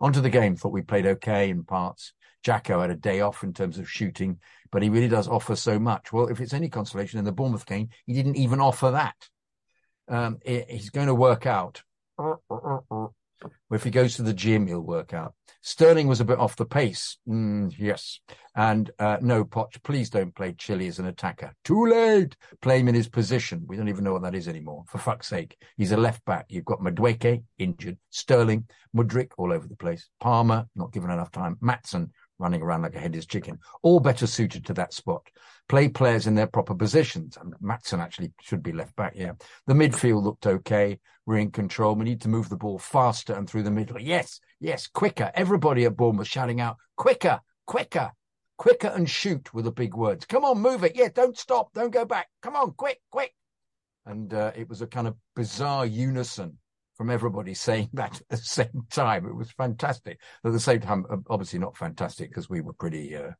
[0.00, 0.54] Onto the game.
[0.54, 2.12] Thought we played okay in parts.
[2.44, 4.38] Jacko had a day off in terms of shooting,
[4.70, 6.12] but he really does offer so much.
[6.12, 9.16] Well, if it's any consolation in the Bournemouth game, he didn't even offer that.
[10.06, 11.82] Um, he's going to work out
[13.70, 15.34] if he goes to the gym, he'll work out.
[15.62, 17.18] Sterling was a bit off the pace.
[17.28, 18.20] Mm, yes.
[18.56, 21.52] And uh, no, Poch, please don't play Chile as an attacker.
[21.64, 22.34] Too late.
[22.62, 23.64] Play him in his position.
[23.66, 24.84] We don't even know what that is anymore.
[24.88, 25.56] For fuck's sake.
[25.76, 26.46] He's a left back.
[26.48, 27.98] You've got Madueke, injured.
[28.10, 30.08] Sterling, Mudryk, all over the place.
[30.18, 31.56] Palmer, not given enough time.
[31.62, 33.58] Maatsen, running around like a headless chicken.
[33.82, 35.22] All better suited to that spot.
[35.68, 37.36] Play players in their proper positions.
[37.40, 39.32] And Maatsen actually should be left back, yeah.
[39.66, 40.98] The midfield looked okay.
[41.26, 41.94] We're in control.
[41.94, 44.00] We need to move the ball faster and through the middle.
[44.00, 45.30] Yes, yes, quicker.
[45.34, 48.10] Everybody at Bournemouth shouting out, quicker, quicker,
[48.56, 50.26] quicker and shoot with the big words.
[50.26, 50.96] Come on, move it.
[50.96, 51.72] Yeah, don't stop.
[51.72, 52.28] Don't go back.
[52.42, 53.32] Come on, quick, quick.
[54.06, 56.58] And uh, it was a kind of bizarre unison
[57.00, 59.24] from everybody saying that at the same time.
[59.24, 60.20] It was fantastic.
[60.44, 63.30] At the same time, obviously not fantastic because we were pretty uh,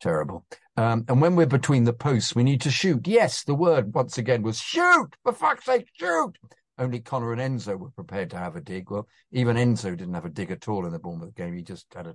[0.00, 0.46] terrible.
[0.76, 3.08] Um, and when we're between the posts, we need to shoot.
[3.08, 5.08] Yes, the word once again was shoot.
[5.24, 6.38] For fuck's sake, shoot.
[6.78, 8.88] Only Connor and Enzo were prepared to have a dig.
[8.92, 11.56] Well, even Enzo didn't have a dig at all in the Bournemouth game.
[11.56, 12.14] He just had a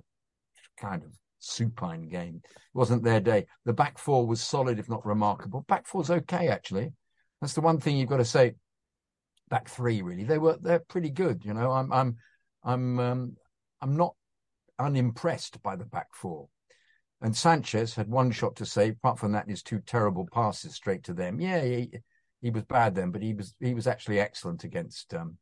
[0.78, 2.40] kind of supine game.
[2.42, 3.44] It wasn't their day.
[3.66, 5.60] The back four was solid, if not remarkable.
[5.68, 6.94] Back four's okay, actually.
[7.42, 8.54] That's the one thing you've got to say
[9.50, 10.24] back three really.
[10.24, 11.44] They were they're pretty good.
[11.44, 12.16] You know, I'm I'm
[12.64, 13.36] I'm um,
[13.80, 14.14] I'm not
[14.78, 16.48] unimpressed by the back four.
[17.22, 18.94] And Sanchez had one shot to save.
[18.94, 21.38] Apart from that, his two terrible passes straight to them.
[21.38, 21.90] Yeah, he,
[22.40, 25.36] he was bad then, but he was he was actually excellent against um,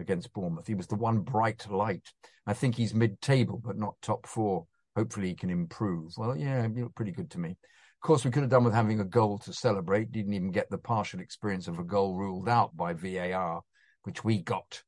[0.00, 0.66] against Bournemouth.
[0.66, 2.12] He was the one bright light.
[2.46, 4.66] I think he's mid-table, but not top four.
[4.96, 6.12] Hopefully he can improve.
[6.16, 7.56] Well, yeah, he looked pretty good to me.
[8.04, 10.12] Course, we could have done with having a goal to celebrate.
[10.12, 13.62] Didn't even get the partial experience of a goal ruled out by VAR,
[14.02, 14.82] which we got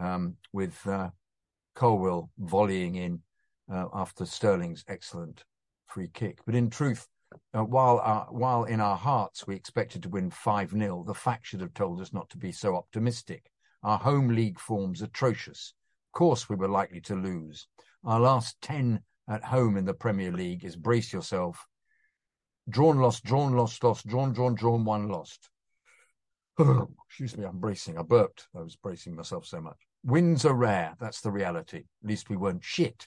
[0.00, 1.10] um, with uh,
[1.76, 3.20] Colwill volleying in
[3.72, 5.44] uh, after Sterling's excellent
[5.86, 6.40] free kick.
[6.44, 7.06] But in truth,
[7.56, 11.46] uh, while our, while in our hearts we expected to win 5 0, the fact
[11.46, 13.48] should have told us not to be so optimistic.
[13.84, 15.72] Our home league form's atrocious.
[16.08, 17.68] Of course, we were likely to lose.
[18.04, 21.64] Our last 10 at home in the Premier League is brace yourself.
[22.68, 25.50] Drawn, lost, drawn, lost, lost, drawn, drawn, drawn, one, lost.
[27.08, 27.98] excuse me, I'm bracing.
[27.98, 28.48] I burped.
[28.56, 29.76] I was bracing myself so much.
[30.04, 30.94] Wins are rare.
[30.98, 31.78] That's the reality.
[31.78, 33.06] At least we weren't shit.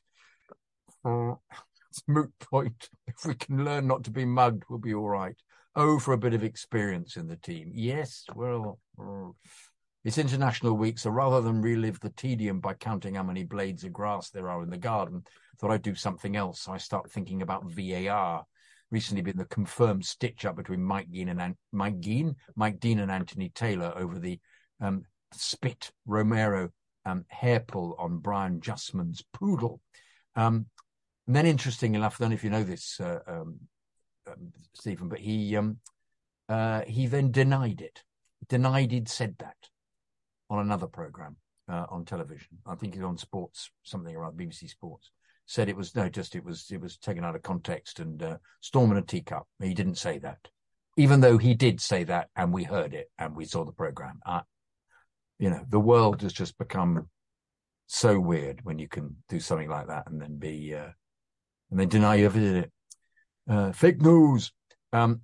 [1.06, 2.90] it's moot point.
[3.08, 5.36] If we can learn not to be mugged, we'll be all right.
[5.76, 7.72] Oh, for a bit of experience in the team.
[7.74, 8.80] Yes, well,
[10.04, 13.94] it's international week, so rather than relive the tedium by counting how many blades of
[13.94, 15.24] grass there are in the garden,
[15.58, 16.68] thought I'd do something else.
[16.68, 18.46] I start thinking about VAR.
[18.92, 23.00] Recently been the confirmed stitch up between Mike Dean and An- Mike Dean, Mike Dean
[23.00, 24.40] and Anthony Taylor over the
[24.82, 26.70] um, spit Romero
[27.06, 29.80] um, hair pull on Brian Justman's poodle.
[30.36, 30.66] Um,
[31.28, 33.60] and then, interesting enough, I don't know if you know this, uh, um,
[34.28, 35.78] um, Stephen, but he um,
[36.48, 38.04] uh, he then denied it.
[38.48, 39.56] Denied he'd said that
[40.50, 42.58] on another program uh, on television.
[42.66, 45.12] I think it's on Sports, something around BBC Sports.
[45.50, 48.38] Said it was no, just it was it was taken out of context and uh,
[48.62, 49.48] storm in a teacup.
[49.60, 50.48] He didn't say that,
[50.96, 54.20] even though he did say that, and we heard it and we saw the program.
[54.24, 54.42] Uh,
[55.40, 57.10] you know, the world has just become
[57.88, 60.92] so weird when you can do something like that and then be uh,
[61.72, 62.72] and then deny you ever did it.
[63.50, 64.52] Uh, fake news.
[64.94, 65.22] Um,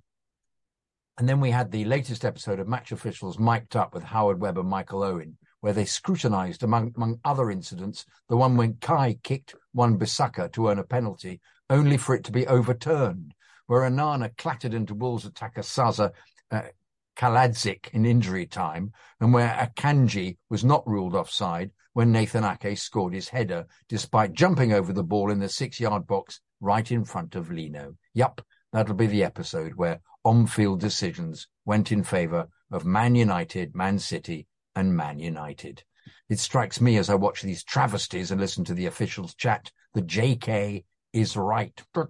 [1.18, 4.58] and then we had the latest episode of Match Officials mic'd up with Howard Webb
[4.58, 9.54] and Michael Owen, where they scrutinised, among, among other incidents, the one when Kai kicked
[9.74, 11.40] Wan-Bissaka to earn a penalty,
[11.70, 13.34] only for it to be overturned,
[13.66, 16.12] where Onana clattered into Wolves attacker Sasa
[16.50, 16.62] uh,
[17.16, 23.14] Kalajdzic in injury time, and where Akanji was not ruled offside when Nathan Ake scored
[23.14, 27.50] his header, despite jumping over the ball in the six-yard box right in front of
[27.50, 27.96] Lino.
[28.12, 33.98] Yup, that'll be the episode where on-field decisions went in favour of Man United, Man
[33.98, 35.82] City, and Man United.
[36.28, 40.06] It strikes me as I watch these travesties and listen to the officials chat that
[40.06, 41.82] JK is right.
[41.94, 42.04] And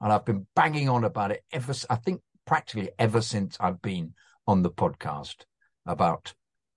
[0.00, 4.14] I've been banging on about it ever, I think practically ever since I've been
[4.46, 5.44] on the podcast
[5.84, 6.32] about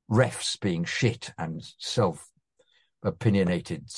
[0.10, 2.28] refs being shit and self
[3.04, 3.89] opinionated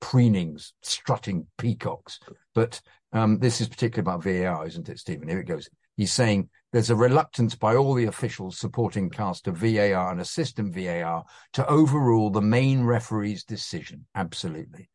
[0.00, 2.20] preenings, strutting peacocks.
[2.54, 2.80] But
[3.12, 5.28] um, this is particularly about VAR, isn't it, Stephen?
[5.28, 5.68] Here it goes.
[5.96, 10.74] He's saying there's a reluctance by all the officials supporting cast of VAR and assistant
[10.74, 14.06] VAR to overrule the main referee's decision.
[14.14, 14.90] Absolutely.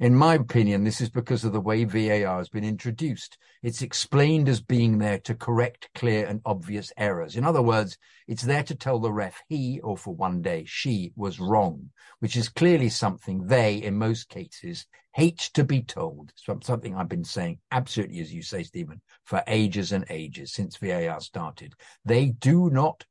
[0.00, 3.38] In my opinion, this is because of the way VAR has been introduced.
[3.62, 7.36] It's explained as being there to correct clear and obvious errors.
[7.36, 11.12] In other words, it's there to tell the ref he, or for one day, she
[11.14, 16.32] was wrong, which is clearly something they, in most cases, hate to be told.
[16.62, 21.20] Something I've been saying absolutely, as you say, Stephen, for ages and ages since VAR
[21.20, 21.72] started.
[22.04, 23.04] They do not,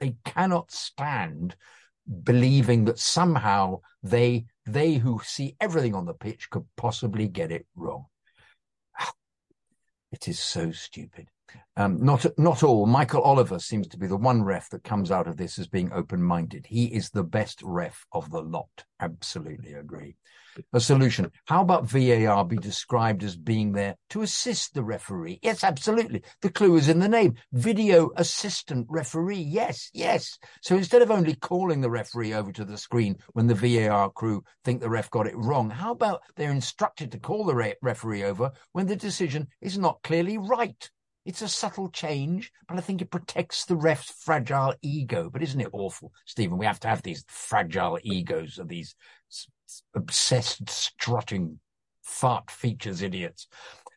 [0.00, 1.56] they cannot stand
[2.24, 7.66] believing that somehow they they who see everything on the pitch could possibly get it
[7.76, 8.06] wrong.
[10.12, 11.28] It is so stupid.
[11.76, 12.86] Um, not not all.
[12.86, 15.92] Michael Oliver seems to be the one ref that comes out of this as being
[15.92, 16.66] open minded.
[16.66, 18.84] He is the best ref of the lot.
[19.00, 20.16] Absolutely agree
[20.72, 21.30] a solution.
[21.46, 25.38] How about VAR be described as being there to assist the referee?
[25.42, 26.22] Yes, absolutely.
[26.42, 27.34] The clue is in the name.
[27.52, 29.42] Video assistant referee.
[29.42, 30.38] Yes, yes.
[30.62, 34.42] So instead of only calling the referee over to the screen when the VAR crew
[34.64, 38.24] think the ref got it wrong, how about they're instructed to call the re- referee
[38.24, 40.90] over when the decision is not clearly right?
[41.30, 45.30] It's a subtle change, but I think it protects the ref's fragile ego.
[45.30, 46.58] But isn't it awful, Stephen?
[46.58, 48.96] We have to have these fragile egos of these
[49.94, 51.60] obsessed, strutting,
[52.02, 53.46] fart features idiots.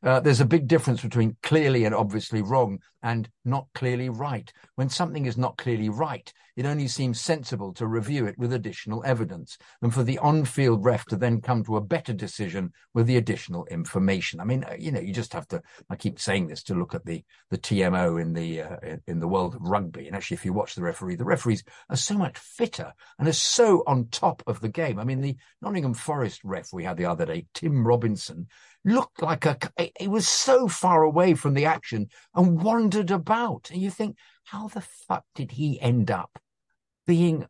[0.03, 4.51] Uh, there's a big difference between clearly and obviously wrong and not clearly right.
[4.75, 9.03] When something is not clearly right, it only seems sensible to review it with additional
[9.05, 13.07] evidence and for the on field ref to then come to a better decision with
[13.07, 14.39] the additional information.
[14.39, 16.93] I mean, uh, you know, you just have to, I keep saying this, to look
[16.93, 20.07] at the, the TMO in the, uh, in the world of rugby.
[20.07, 23.33] And actually, if you watch the referee, the referees are so much fitter and are
[23.33, 24.99] so on top of the game.
[24.99, 28.47] I mean, the Nottingham Forest ref we had the other day, Tim Robinson,
[28.85, 33.69] looked like a, it was so far away from the action and wandered about.
[33.71, 36.39] And you think, how the fuck did he end up
[37.05, 37.45] being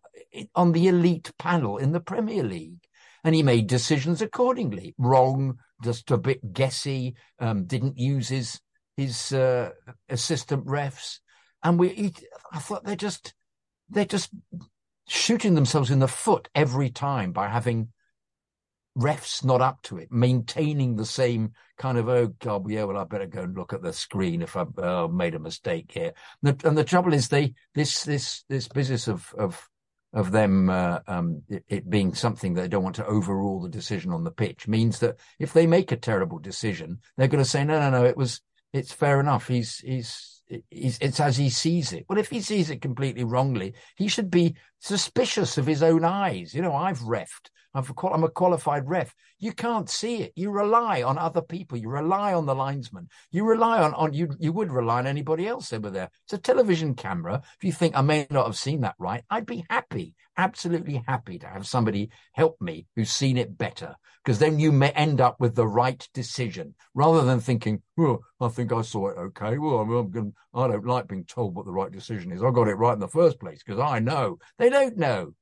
[0.55, 2.79] on the elite panel in the Premier League.
[3.23, 4.95] And he made decisions accordingly.
[4.97, 8.59] Wrong, just a bit guessy, um, didn't use his,
[8.97, 9.69] his uh,
[10.09, 11.19] assistant refs.
[11.63, 12.13] And we, he,
[12.51, 13.33] I thought they're just,
[13.89, 14.29] they're just
[15.07, 17.92] shooting themselves in the foot every time by having
[18.97, 23.03] refs not up to it, maintaining the same kind of, oh God, yeah, well, I
[23.05, 26.13] better go and look at the screen if I've uh, made a mistake here.
[26.43, 29.67] And the, and the, trouble is they, this, this, this business of, of,
[30.13, 33.69] of them, uh, um, it, it, being something that they don't want to overrule the
[33.69, 37.49] decision on the pitch means that if they make a terrible decision, they're going to
[37.49, 38.41] say, no, no, no, it was,
[38.73, 39.47] it's fair enough.
[39.47, 42.05] He's, he's, it's as he sees it.
[42.07, 46.53] Well, if he sees it completely wrongly, he should be suspicious of his own eyes.
[46.53, 47.49] You know, I've refed.
[47.73, 49.13] I've, I'm a qualified ref.
[49.39, 50.33] You can't see it.
[50.35, 51.77] You rely on other people.
[51.77, 53.07] You rely on the linesman.
[53.31, 54.29] You rely on, on you.
[54.39, 56.09] You would rely on anybody else over there.
[56.25, 57.41] It's a television camera.
[57.57, 61.39] If you think I may not have seen that right, I'd be happy, absolutely happy
[61.39, 65.39] to have somebody help me who's seen it better because then you may end up
[65.39, 69.57] with the right decision rather than thinking, well, I think I saw it okay.
[69.57, 72.43] Well, I'm, I'm going, I don't like being told what the right decision is.
[72.43, 74.37] I got it right in the first place because I know.
[74.57, 75.33] They don't know.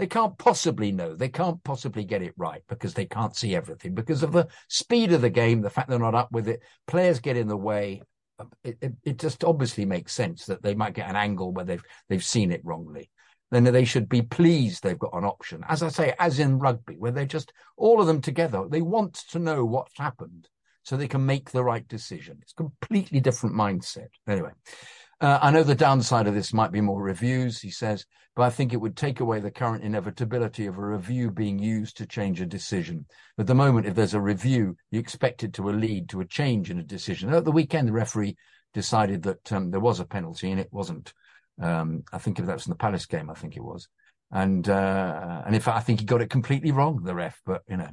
[0.00, 1.14] They can't possibly know.
[1.14, 5.12] They can't possibly get it right because they can't see everything because of the speed
[5.12, 6.62] of the game, the fact they're not up with it.
[6.86, 8.00] Players get in the way.
[8.64, 11.84] It, it, it just obviously makes sense that they might get an angle where they've
[12.08, 13.10] they've seen it wrongly
[13.50, 15.64] then they should be pleased they've got an option.
[15.68, 18.64] As I say, as in rugby, where they're just all of them together.
[18.68, 20.48] They want to know what's happened
[20.82, 22.38] so they can make the right decision.
[22.42, 24.08] It's completely different mindset.
[24.26, 24.52] Anyway,
[25.20, 28.50] uh, I know the downside of this might be more reviews, he says, but I
[28.50, 32.40] think it would take away the current inevitability of a review being used to change
[32.40, 33.06] a decision.
[33.38, 36.70] At the moment, if there's a review, you expect it to lead to a change
[36.70, 37.32] in a decision.
[37.34, 38.36] At the weekend, the referee
[38.72, 41.12] decided that um, there was a penalty and it wasn't.
[41.60, 43.88] Um, I think if that was in the Palace game, I think it was.
[44.32, 47.62] And, uh, and in fact, I think he got it completely wrong, the ref, but
[47.68, 47.88] you know,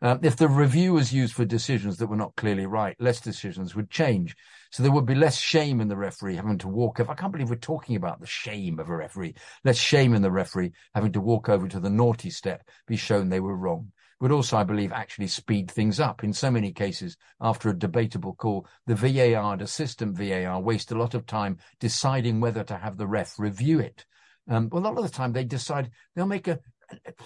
[0.00, 3.74] um, if the review was used for decisions that were not clearly right, less decisions
[3.74, 4.36] would change.
[4.70, 7.10] So there would be less shame in the referee having to walk over.
[7.10, 9.34] I can't believe we're talking about the shame of a referee.
[9.64, 13.28] Less shame in the referee having to walk over to the naughty step, be shown
[13.28, 16.24] they were wrong would also, I believe, actually speed things up.
[16.24, 20.98] In so many cases, after a debatable call, the VAR and assistant VAR waste a
[20.98, 24.06] lot of time deciding whether to have the ref review it.
[24.48, 26.58] Um, well, a lot of the time they decide they'll make a,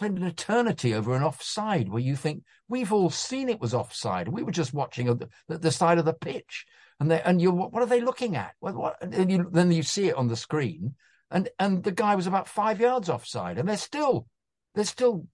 [0.00, 4.28] an eternity over an offside where you think we've all seen it was offside.
[4.28, 6.66] We were just watching the, the side of the pitch,
[6.98, 8.52] and they and you what are they looking at?
[8.60, 10.94] What, what, and you, then you see it on the screen,
[11.30, 14.26] and and the guy was about five yards offside, and they're still
[14.74, 15.26] they're still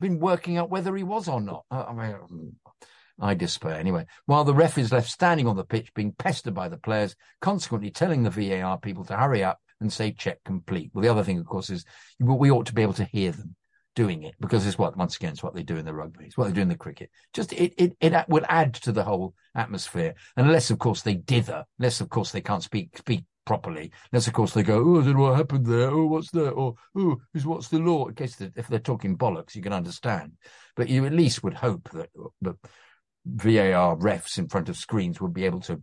[0.00, 1.64] been working out whether he was or not.
[1.70, 2.52] I mean, um,
[3.20, 3.74] I despair.
[3.74, 7.14] Anyway, while the ref is left standing on the pitch, being pestered by the players,
[7.40, 10.90] consequently telling the VAR people to hurry up and say check complete.
[10.92, 11.84] Well, the other thing, of course, is
[12.18, 13.54] we ought to be able to hear them
[13.94, 16.38] doing it because it's what once again it's what they do in the rugby it's
[16.38, 19.34] what they do in the cricket just it it, it will add to the whole
[19.54, 23.90] atmosphere unless of course they dither unless of course they can't speak speak properly.
[24.12, 25.90] Unless, of course, they go, oh, I don't know what happened there.
[25.90, 26.50] Oh, what's that?
[26.50, 28.08] Or, oh, is what's the law?
[28.08, 30.32] In case if they're talking bollocks, you can understand.
[30.76, 32.56] But you at least would hope that the
[33.26, 35.82] VAR refs in front of screens would be able to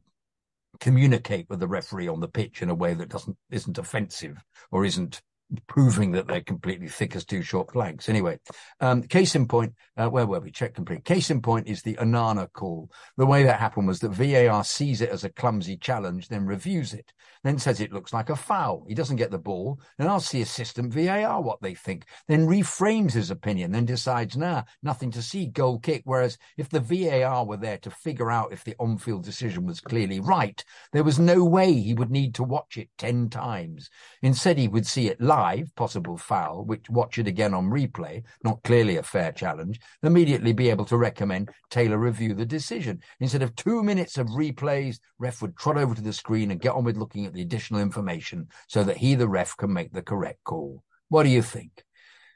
[0.80, 4.38] communicate with the referee on the pitch in a way that doesn't isn't offensive
[4.72, 5.22] or isn't
[5.68, 8.08] proving that they're completely thick as two short planks.
[8.08, 8.40] Anyway,
[8.80, 10.52] um, case in point, uh, where were we?
[10.52, 11.06] Check complete.
[11.06, 12.92] Case in point is the Onana call.
[13.18, 16.94] The way that happened was that VAR sees it as a clumsy challenge, then reviews
[16.94, 18.86] it, then says it looks like a foul.
[18.88, 23.14] He doesn't get the ball, and asks the assistant VAR what they think, then reframes
[23.14, 26.04] his opinion, then decides, nah, nothing to see, goal kick.
[26.06, 30.20] Whereas if the VAR were there to figure out if the on-field decision was clearly
[30.20, 33.90] right, there was no way he would need to watch it 10 times.
[34.22, 38.24] Instead, he would see it live live possible foul, which watch it again on replay,
[38.44, 43.00] not clearly a fair challenge, immediately be able to recommend Taylor review the decision.
[43.20, 46.74] Instead of two minutes of replays, ref would trot over to the screen and get
[46.74, 50.02] on with looking at the additional information so that he, the ref, can make the
[50.12, 50.84] correct call.
[51.08, 51.72] What do you think?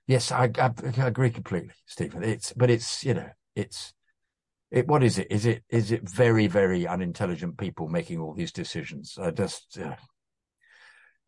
[0.07, 2.23] Yes, I, I, I agree completely, Stephen.
[2.23, 3.93] It's, but it's, you know, it's,
[4.71, 5.27] it, what is it?
[5.29, 9.19] Is it is it very very unintelligent people making all these decisions?
[9.21, 9.95] I just uh,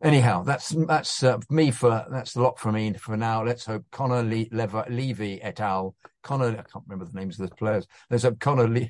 [0.02, 3.44] anyhow, that's that's uh, me for that's the lot for me for now.
[3.44, 5.94] Let's hope Connor Le- Levi, Levy et al.
[6.22, 7.86] Connor, I can't remember the names of the players.
[8.10, 8.88] Let's hope Connor Le-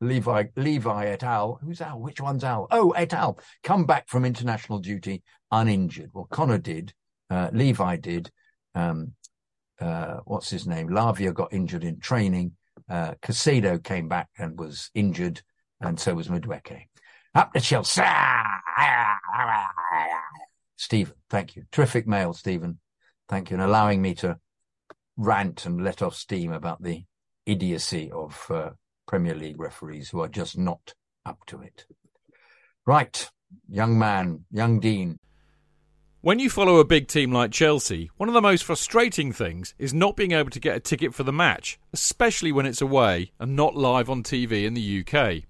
[0.00, 1.58] Levi Levi et al.
[1.62, 2.00] Who's Al?
[2.00, 2.66] Which one's Al?
[2.70, 3.38] Oh, et al.
[3.62, 6.10] Come back from international duty uninjured.
[6.12, 6.92] Well, Connor did.
[7.30, 8.30] Uh, Levi did.
[8.74, 9.12] Um,
[9.80, 10.88] uh, what's his name?
[10.88, 12.52] Lavia got injured in training.
[12.88, 15.40] Uh, came back and was injured,
[15.80, 16.86] and so was Madueke.
[17.34, 18.02] Up to Chelsea.
[20.76, 21.64] Stephen, thank you.
[21.72, 22.78] Terrific mail, Stephen.
[23.28, 24.38] Thank you, and allowing me to
[25.16, 27.04] rant and let off steam about the
[27.46, 28.70] idiocy of uh,
[29.06, 30.94] Premier League referees who are just not
[31.26, 31.86] up to it.
[32.86, 33.28] Right,
[33.68, 35.18] young man, young Dean.
[36.20, 39.92] When you follow a big team like Chelsea, one of the most frustrating things is
[39.92, 43.56] not being able to get a ticket for the match, especially when it's away and
[43.56, 45.44] not live on TV in the UK.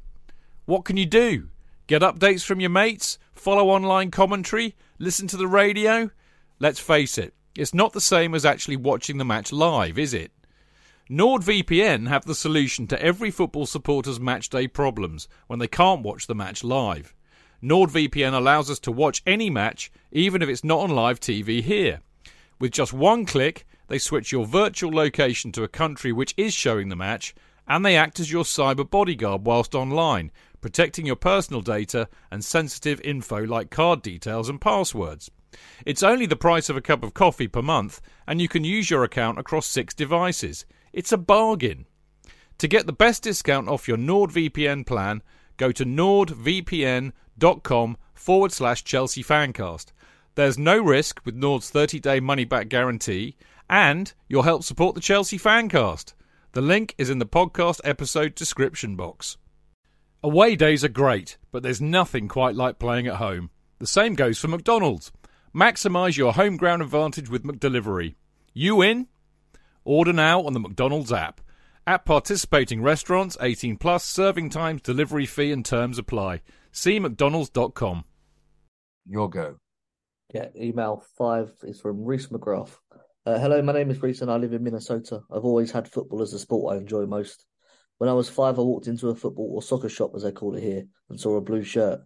[0.64, 1.50] What can you do?
[1.86, 3.18] Get updates from your mates?
[3.34, 4.74] Follow online commentary?
[4.98, 6.10] Listen to the radio?
[6.58, 10.32] Let's face it, it's not the same as actually watching the match live, is it?
[11.10, 16.34] NordVPN have the solution to every football supporter's matchday problems when they can't watch the
[16.34, 17.14] match live.
[17.62, 22.00] NordVPN allows us to watch any match, even if it's not on live TV here.
[22.58, 26.88] With just one click, they switch your virtual location to a country which is showing
[26.88, 27.34] the match,
[27.68, 30.30] and they act as your cyber bodyguard whilst online,
[30.64, 35.30] protecting your personal data and sensitive info like card details and passwords.
[35.84, 38.88] It's only the price of a cup of coffee per month, and you can use
[38.88, 40.64] your account across six devices.
[40.90, 41.84] It's a bargain.
[42.56, 45.22] To get the best discount off your NordVPN plan,
[45.58, 47.12] go to nordvpn.com
[48.14, 49.92] forward slash Chelsea Fancast.
[50.34, 53.36] There's no risk with Nord's 30 day money back guarantee,
[53.68, 56.14] and you'll help support the Chelsea Fancast.
[56.52, 59.36] The link is in the podcast episode description box.
[60.24, 63.50] Away days are great, but there's nothing quite like playing at home.
[63.78, 65.12] The same goes for McDonald's.
[65.54, 68.14] Maximise your home ground advantage with McDelivery.
[68.54, 69.08] You in?
[69.84, 71.42] Order now on the McDonald's app.
[71.86, 76.40] At participating restaurants, 18 plus, serving times, delivery fee and terms apply.
[76.72, 78.04] See mcdonalds.com.
[79.04, 79.58] Your go.
[80.32, 82.78] Yeah, email five is from Reese McGrath.
[83.26, 85.20] Uh, hello, my name is Reese and I live in Minnesota.
[85.30, 87.44] I've always had football as the sport I enjoy most.
[87.98, 90.56] When I was five, I walked into a football or soccer shop, as they call
[90.56, 92.00] it here, and saw a blue shirt.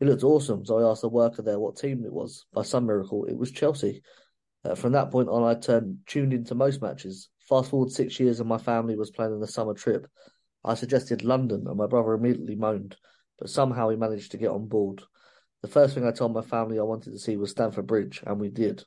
[0.00, 2.46] It looked awesome, so I asked the worker there what team it was.
[2.52, 4.02] By some miracle, it was Chelsea.
[4.64, 7.28] Uh, from that point on, I turned tuned into most matches.
[7.48, 10.06] Fast forward six years, and my family was planning a summer trip.
[10.64, 12.96] I suggested London, and my brother immediately moaned,
[13.38, 15.02] but somehow he managed to get on board.
[15.60, 18.40] The first thing I told my family I wanted to see was Stamford Bridge, and
[18.40, 18.82] we did.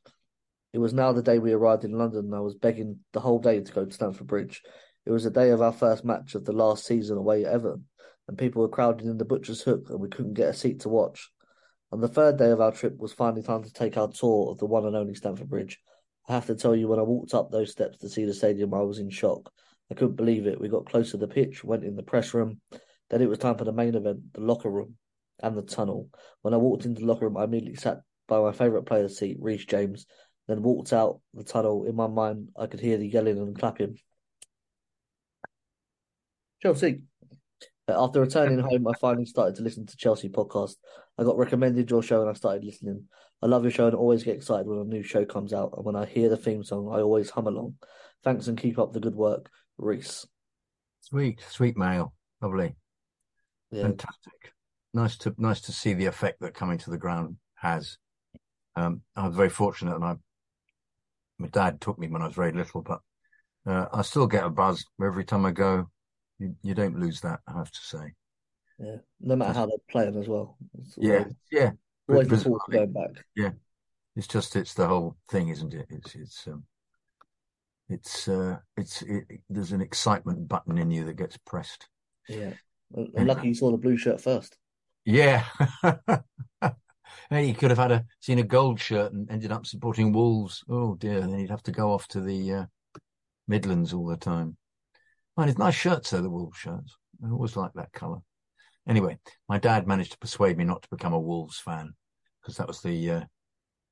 [0.74, 3.40] It was now the day we arrived in London, and I was begging the whole
[3.40, 4.64] day to go to Stamford Bridge.
[5.08, 7.86] It was the day of our first match of the last season away at Everton,
[8.28, 10.90] and people were crowding in the Butcher's Hook, and we couldn't get a seat to
[10.90, 11.32] watch.
[11.94, 14.58] On the third day of our trip was finally time to take our tour of
[14.58, 15.80] the one and only Stamford Bridge.
[16.28, 18.74] I have to tell you, when I walked up those steps to see the stadium,
[18.74, 19.50] I was in shock.
[19.90, 20.60] I couldn't believe it.
[20.60, 22.60] We got close to the pitch, went in the press room.
[23.10, 24.96] Then it was time for the main event, the locker room
[25.40, 26.10] and the tunnel.
[26.42, 29.38] When I walked into the locker room, I immediately sat by my favourite player's seat,
[29.40, 30.06] Reece James,
[30.50, 31.86] then walked out the tunnel.
[31.86, 34.00] In my mind, I could hear the yelling and clapping.
[36.62, 37.02] Chelsea.
[37.88, 40.76] Uh, After returning home, I finally started to listen to Chelsea podcast.
[41.18, 43.06] I got recommended your show and I started listening.
[43.42, 45.74] I love your show and always get excited when a new show comes out.
[45.76, 47.76] And when I hear the theme song, I always hum along.
[48.24, 50.26] Thanks and keep up the good work, Reese.
[51.02, 52.14] Sweet, sweet mail.
[52.42, 52.76] Lovely.
[53.72, 54.54] Yeah, Fantastic.
[54.94, 57.98] Nice to nice to see the effect that coming to the ground has.
[58.76, 60.16] Um, I was very fortunate, and I,
[61.38, 63.00] my dad took me when I was very little, but
[63.66, 65.90] uh, I still get a buzz every time I go.
[66.40, 68.14] You, you don't lose that, I have to say.
[68.80, 68.98] yeah.
[69.20, 70.58] No matter how they play them as well.
[70.98, 71.72] Yeah, always, yeah.
[72.10, 73.26] always Because- look forward to going back.
[73.36, 73.52] Yeah,
[74.16, 75.88] it's just it's the whole thing, isn't it?
[75.90, 76.64] It's it's um,
[77.90, 81.88] it's uh, it's it, there's an excitement button in you that gets pressed.
[82.30, 82.54] Yeah.
[82.94, 84.58] And lucky you saw the blue shirt first.
[85.06, 85.44] Yeah.
[87.30, 90.64] Hey, he could have had a seen a gold shirt and ended up supporting Wolves.
[90.70, 92.66] Oh dear, then he'd have to go off to the uh,
[93.48, 94.56] Midlands all the time.
[95.38, 96.98] Man, it's nice shirts though, the Wolves shirts.
[97.24, 98.20] I always like that colour.
[98.88, 101.94] Anyway, my dad managed to persuade me not to become a Wolves fan
[102.42, 103.22] because that was the uh,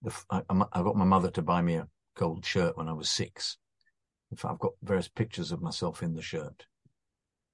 [0.01, 1.87] the I, I got my mother to buy me a
[2.17, 3.57] gold shirt when I was six.
[4.31, 6.65] In fact, I've got various pictures of myself in the shirt,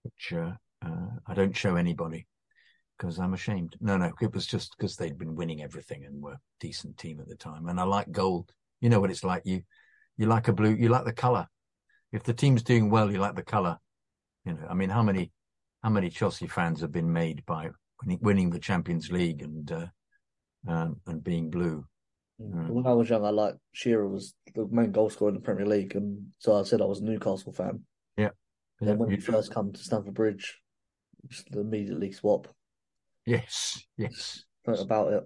[0.03, 0.53] which uh,
[0.85, 2.27] uh, I don't show anybody
[2.97, 3.75] because I'm ashamed.
[3.81, 7.19] No, no, it was just because they'd been winning everything and were a decent team
[7.19, 7.67] at the time.
[7.67, 8.51] And I like gold.
[8.79, 9.41] You know what it's like.
[9.45, 9.63] You,
[10.17, 11.47] you like a blue, you like the color.
[12.11, 13.77] If the team's doing well, you like the color.
[14.45, 15.31] You know, I mean, how many,
[15.83, 17.69] how many Chelsea fans have been made by
[18.01, 19.87] winning, winning the Champions League and, uh,
[20.67, 21.85] um, and being blue?
[22.41, 22.69] Mm.
[22.69, 25.65] When I was young, I liked Shearer was the main goal scorer in the Premier
[25.65, 27.81] League, and so I said I was a Newcastle fan.
[28.17, 28.29] Yeah.
[28.79, 30.59] And then when You first come to Stamford Bridge,
[31.29, 32.47] just immediately swap
[33.25, 34.45] Yes, yes.
[34.65, 35.23] Something about it.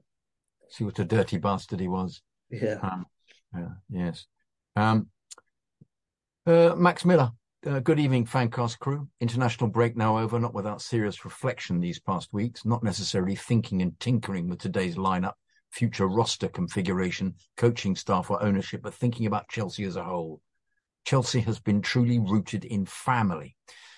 [0.70, 2.22] See what a dirty bastard he was.
[2.50, 2.80] Yeah.
[2.82, 3.06] Um,
[3.56, 4.28] yeah, yes.
[4.76, 5.08] Um,
[6.46, 7.32] uh, Max Miller.
[7.66, 9.08] Uh, good evening, Fancast crew.
[9.20, 14.00] International break now over, not without serious reflection these past weeks, not necessarily thinking and
[14.00, 15.34] tinkering with today's lineup
[15.72, 20.42] future roster configuration, coaching staff, or ownership, but thinking about Chelsea as a whole.
[21.04, 23.56] Chelsea has been truly rooted in family.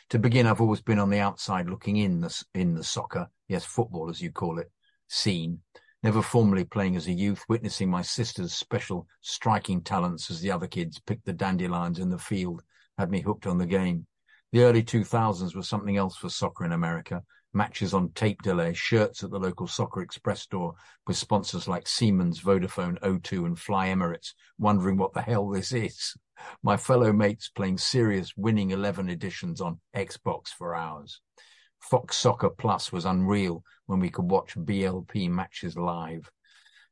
[0.09, 3.63] To begin, I've always been on the outside looking in the, in the soccer, yes,
[3.63, 4.71] football as you call it,
[5.07, 5.59] scene.
[6.03, 10.67] Never formally playing as a youth, witnessing my sister's special striking talents as the other
[10.67, 12.63] kids picked the dandelions in the field
[12.97, 14.07] had me hooked on the game.
[14.51, 17.23] The early 2000s were something else for soccer in America.
[17.53, 20.75] Matches on tape delay, shirts at the local Soccer Express store
[21.05, 26.15] with sponsors like Siemens, Vodafone, O2 and Fly Emirates, wondering what the hell this is
[26.63, 31.21] my fellow mates playing serious winning 11 editions on Xbox for hours.
[31.79, 36.29] Fox Soccer Plus was unreal when we could watch BLP matches live.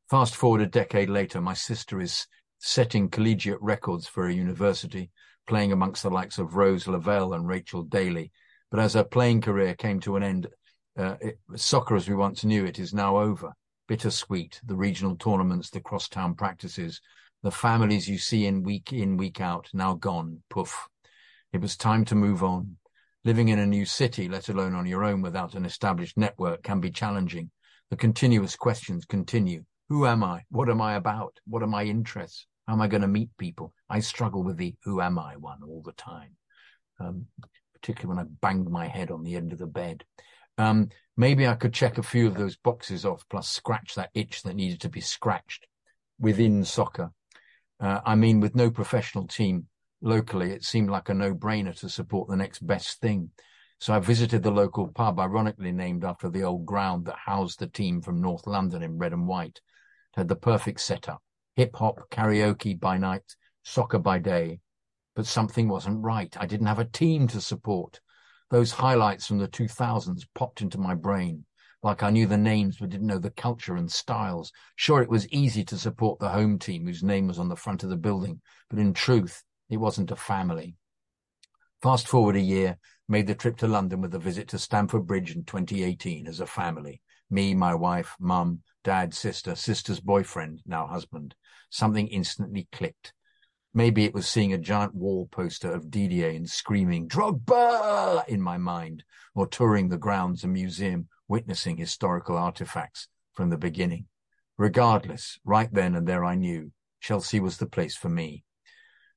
[0.08, 2.26] Fast forward a decade later, my sister is
[2.58, 5.10] setting collegiate records for a university,
[5.46, 8.32] playing amongst the likes of Rose Lavelle and Rachel Daly.
[8.70, 10.48] But as her playing career came to an end,
[10.96, 13.52] uh, it, soccer as we once knew it is now over.
[13.88, 17.00] Bittersweet, the regional tournaments, the crosstown practices,
[17.42, 20.88] the families you see in week in, week out, now gone, poof.
[21.52, 22.76] It was time to move on.
[23.26, 26.78] Living in a new city, let alone on your own without an established network, can
[26.78, 27.50] be challenging.
[27.90, 29.64] The continuous questions continue.
[29.88, 30.44] Who am I?
[30.48, 31.40] What am I about?
[31.44, 32.46] What are my interests?
[32.68, 33.74] How am I going to meet people?
[33.90, 36.36] I struggle with the who am I one all the time,
[37.00, 37.26] um,
[37.74, 40.04] particularly when I banged my head on the end of the bed.
[40.56, 44.44] Um, maybe I could check a few of those boxes off, plus scratch that itch
[44.44, 45.66] that needed to be scratched
[46.20, 47.10] within soccer.
[47.80, 49.66] Uh, I mean, with no professional team
[50.00, 53.30] locally, it seemed like a no-brainer to support the next best thing.
[53.78, 57.66] So I visited the local pub, ironically named after the old ground that housed the
[57.66, 59.60] team from North London in red and white.
[60.14, 61.22] It had the perfect setup.
[61.56, 64.60] Hip hop, karaoke by night, soccer by day.
[65.14, 66.34] But something wasn't right.
[66.38, 68.00] I didn't have a team to support.
[68.50, 71.44] Those highlights from the 2000s popped into my brain
[71.86, 74.50] like I knew the names but didn't know the culture and styles.
[74.74, 77.84] Sure, it was easy to support the home team whose name was on the front
[77.84, 80.76] of the building, but in truth, it wasn't a family.
[81.82, 85.34] Fast forward a year, made the trip to London with a visit to Stamford Bridge
[85.34, 87.02] in 2018 as a family.
[87.30, 91.34] Me, my wife, mum, dad, sister, sister's boyfriend, now husband.
[91.70, 93.12] Something instantly clicked.
[93.74, 98.56] Maybe it was seeing a giant wall poster of Didier and screaming Drogba in my
[98.56, 99.04] mind,
[99.34, 104.06] or touring the grounds and museum witnessing historical artifacts from the beginning.
[104.56, 108.44] Regardless, right then and there I knew Chelsea was the place for me.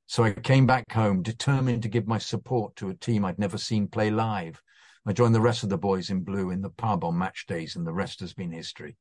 [0.09, 3.59] So I came back home determined to give my support to a team I'd never
[3.59, 4.59] seen play live.
[5.05, 7.75] I joined the rest of the boys in blue in the pub on match days
[7.75, 8.97] and the rest has been history.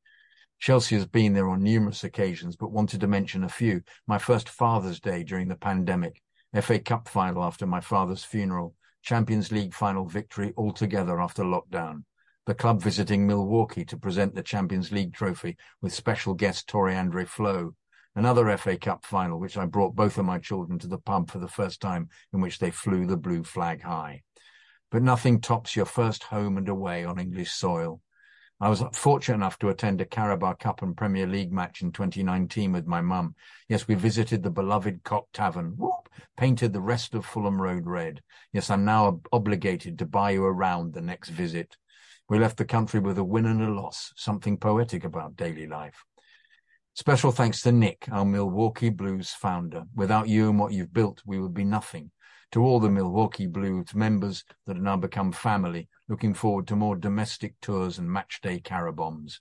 [0.58, 3.80] Chelsea has been there on numerous occasions, but wanted to mention a few.
[4.06, 6.20] My first Father's Day during the pandemic,
[6.60, 12.02] FA Cup final after my father's funeral, Champions League final victory altogether after lockdown
[12.44, 17.26] the club visiting Milwaukee to present the Champions League trophy with special guest Tore Andre
[17.26, 17.74] Flo.
[18.18, 21.38] Another FA Cup final, which I brought both of my children to the pub for
[21.38, 24.22] the first time, in which they flew the blue flag high.
[24.90, 28.00] But nothing tops your first home and away on English soil.
[28.60, 32.72] I was fortunate enough to attend a Carabao Cup and Premier League match in 2019
[32.72, 33.36] with my mum.
[33.68, 38.20] Yes, we visited the beloved Cock Tavern, whoop, painted the rest of Fulham Road red.
[38.52, 41.76] Yes, I'm now obligated to buy you around the next visit.
[42.28, 46.04] We left the country with a win and a loss, something poetic about daily life.
[46.98, 49.84] Special thanks to Nick, our Milwaukee Blues founder.
[49.94, 52.10] Without you and what you've built, we would be nothing.
[52.50, 56.96] To all the Milwaukee Blues members that have now become family, looking forward to more
[56.96, 59.40] domestic tours and matchday carabombs.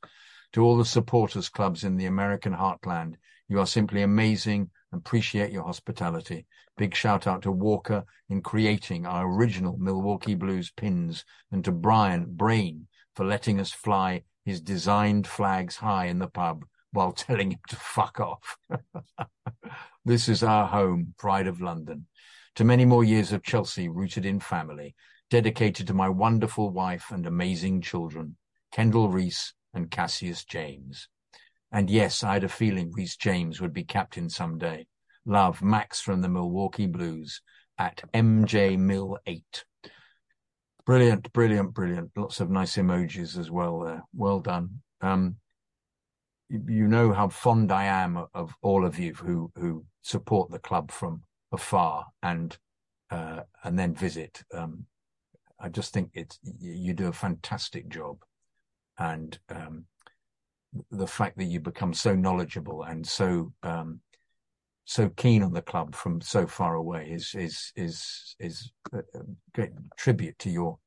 [0.53, 3.16] To all the supporters clubs in the American heartland,
[3.49, 6.45] you are simply amazing and appreciate your hospitality.
[6.78, 12.36] Big shout out to Walker in creating our original Milwaukee Blues pins and to Brian
[12.36, 17.59] Brain for letting us fly his designed flags high in the pub while telling him
[17.69, 18.57] to fuck off.
[20.05, 22.07] this is our home, pride of London.
[22.55, 24.95] To many more years of Chelsea rooted in family,
[25.29, 28.38] dedicated to my wonderful wife and amazing children,
[28.71, 31.09] Kendall Reese and Cassius James.
[31.71, 34.88] And yes, I had a feeling Reece James would be captain someday.
[35.25, 37.41] Love, Max from the Milwaukee Blues
[37.77, 39.65] at MJ Mill 8.
[40.85, 42.11] Brilliant, brilliant, brilliant.
[42.15, 44.03] Lots of nice emojis as well there.
[44.15, 44.81] Well done.
[45.01, 45.35] Um,
[46.50, 50.91] you, know how fond I am of all of you who, who support the club
[50.91, 52.58] from afar and,
[53.12, 54.43] uh, and then visit.
[54.54, 54.86] Um,
[55.60, 58.18] I just think it's, you do a fantastic job.
[58.98, 59.86] And, um,
[60.91, 64.02] the fact that you become so knowledgeable and so um,
[64.86, 69.02] so keen on the club from so far away is is is is a
[69.54, 70.80] great tribute to your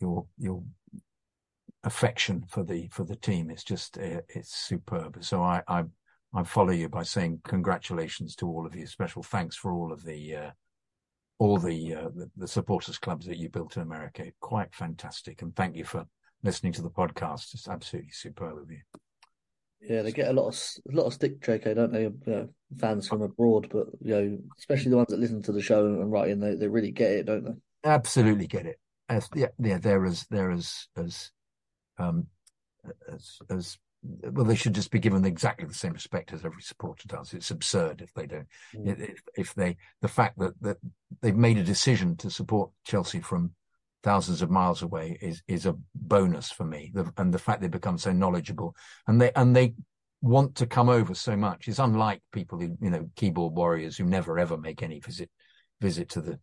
[0.00, 0.62] your your
[1.84, 3.50] affection for the for the team.
[3.50, 5.18] It's just uh, it's superb.
[5.20, 5.84] So I, I
[6.34, 8.86] I follow you by saying congratulations to all of you.
[8.86, 10.50] Special thanks for all of the uh,
[11.40, 14.24] all the, uh, the, the supporters clubs that you built in America.
[14.40, 16.06] Quite fantastic, and thank you for
[16.42, 17.54] listening to the podcast.
[17.54, 18.80] It's absolutely superb of you.
[19.80, 20.62] Yeah, they get a lot of
[20.92, 22.02] a lot of stick, JK, don't they?
[22.02, 25.62] You know, fans from abroad, but you know, especially the ones that listen to the
[25.62, 27.54] show and write in, they they really get it, don't they?
[27.84, 28.78] Absolutely get it.
[29.08, 31.32] As, yeah, yeah, they're as they're as as
[32.00, 32.26] um
[33.12, 37.06] as as well, they should just be given exactly the same respect as every supporter
[37.06, 37.34] does.
[37.34, 38.46] It's absurd if they don't.
[38.74, 38.98] Mm.
[38.98, 40.78] If, if, they, the fact that, that
[41.20, 43.52] they've made a decision to support Chelsea from
[44.02, 46.90] thousands of miles away is is a bonus for me.
[46.94, 48.74] The, and the fact they become so knowledgeable
[49.06, 49.74] and they and they
[50.22, 54.04] want to come over so much is unlike people who you know keyboard warriors who
[54.04, 55.30] never ever make any visit
[55.80, 56.38] visit to the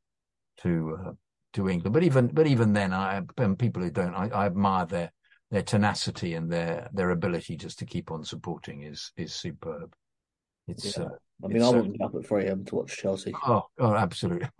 [0.57, 1.11] to uh,
[1.53, 1.93] to England.
[1.93, 5.11] But even but even then, I and people who don't, I, I admire their
[5.51, 9.95] their tenacity and their their ability just to keep on supporting is is superb.
[10.67, 10.97] It's.
[10.97, 11.05] Yeah.
[11.05, 11.09] Uh,
[11.43, 12.65] I mean, I wouldn't be up at three a.m.
[12.65, 13.31] to watch Chelsea.
[13.45, 14.49] Oh, oh, absolutely.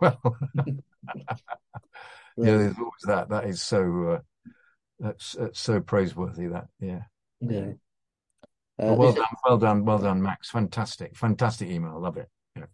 [2.36, 3.28] Well, yeah, there's always that.
[3.30, 4.10] That is so.
[4.10, 4.52] Uh,
[5.00, 6.46] that's, that's so praiseworthy.
[6.46, 7.02] That yeah.
[7.40, 7.72] Yeah.
[8.80, 10.48] Uh, well done, well done, well done, Max.
[10.50, 12.00] Fantastic, fantastic email.
[12.00, 12.28] Love it.
[12.54, 12.64] Yeah.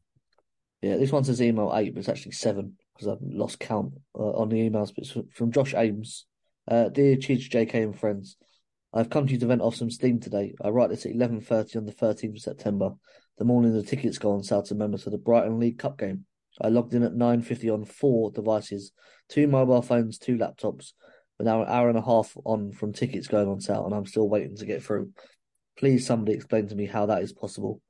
[0.82, 4.32] Yeah, this one says email eight, but it's actually seven because I've lost count uh,
[4.32, 4.92] on the emails.
[4.94, 6.26] But it's from Josh Ames.
[6.66, 8.36] Uh, dear Chidge, JK, and friends,
[8.92, 10.54] I've come to you to vent off some steam today.
[10.62, 12.92] I write this at 11.30 on the 13th of September,
[13.36, 16.24] the morning the tickets go on sale to members for the Brighton League Cup game.
[16.60, 18.92] I logged in at 9.50 on four devices,
[19.28, 20.92] two mobile phones, two laptops,
[21.36, 24.06] but now an hour and a half on from tickets going on sale, and I'm
[24.06, 25.10] still waiting to get through.
[25.76, 27.82] Please, somebody explain to me how that is possible.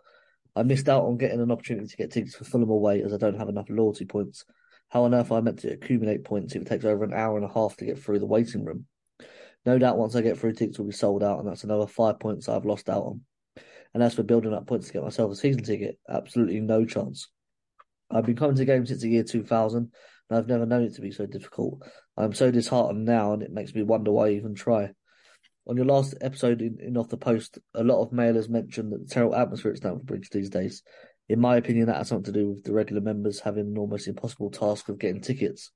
[0.57, 3.19] I missed out on getting an opportunity to get tickets for Fulham away as I
[3.19, 4.45] don't have enough loyalty points.
[4.95, 7.45] How on earth I meant to accumulate points if it takes over an hour and
[7.45, 8.87] a half to get through the waiting room?
[9.67, 12.21] No doubt once I get through, tickets will be sold out, and that's another five
[12.21, 13.21] points I've lost out on.
[13.93, 17.29] And as for building up points to get myself a season ticket, absolutely no chance.
[18.09, 19.91] I've been coming to games since the year 2000,
[20.31, 21.83] and I've never known it to be so difficult.
[22.17, 24.93] I'm so disheartened now, and it makes me wonder why I even try.
[25.67, 29.09] On your last episode in, in Off the Post, a lot of mailers mentioned that
[29.09, 30.85] the terrible atmosphere at Stamford Bridge these days.
[31.29, 34.09] In my opinion, that has something to do with the regular members having an almost
[34.09, 35.71] impossible task of getting tickets.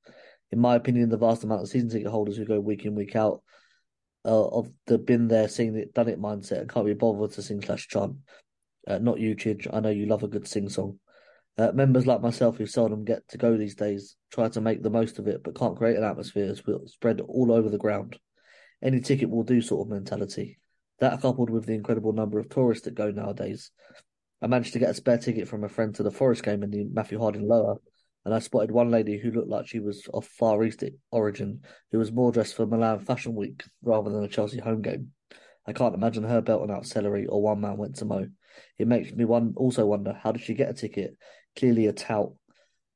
[0.51, 3.17] In my opinion, the vast amount of season ticket holders who go week in, week
[3.17, 3.43] out
[4.25, 7.43] uh, of the been there, seen it, done it mindset and can't be bothered to
[7.43, 8.17] sing slash chant.
[8.87, 9.67] Uh, not you, Chidge.
[9.73, 10.99] I know you love a good sing song.
[11.57, 14.91] Uh, members like myself who seldom get to go these days try to make the
[14.91, 16.55] most of it, but can't create an atmosphere
[16.87, 18.19] spread all over the ground.
[18.83, 20.59] Any ticket will do sort of mentality.
[21.01, 23.73] That coupled with the incredible number of tourists that go nowadays.
[24.41, 26.71] I managed to get a spare ticket from a friend to the Forest game in
[26.71, 27.77] the Matthew Harding Lower,
[28.25, 31.99] and I spotted one lady who looked like she was of Far East origin, who
[31.99, 35.13] was more dressed for Milan Fashion Week rather than a Chelsea home game.
[35.67, 38.27] I can't imagine her belting out celery or one man went to mow.
[38.79, 41.17] It makes me one also wonder how did she get a ticket?
[41.57, 42.33] Clearly a tout.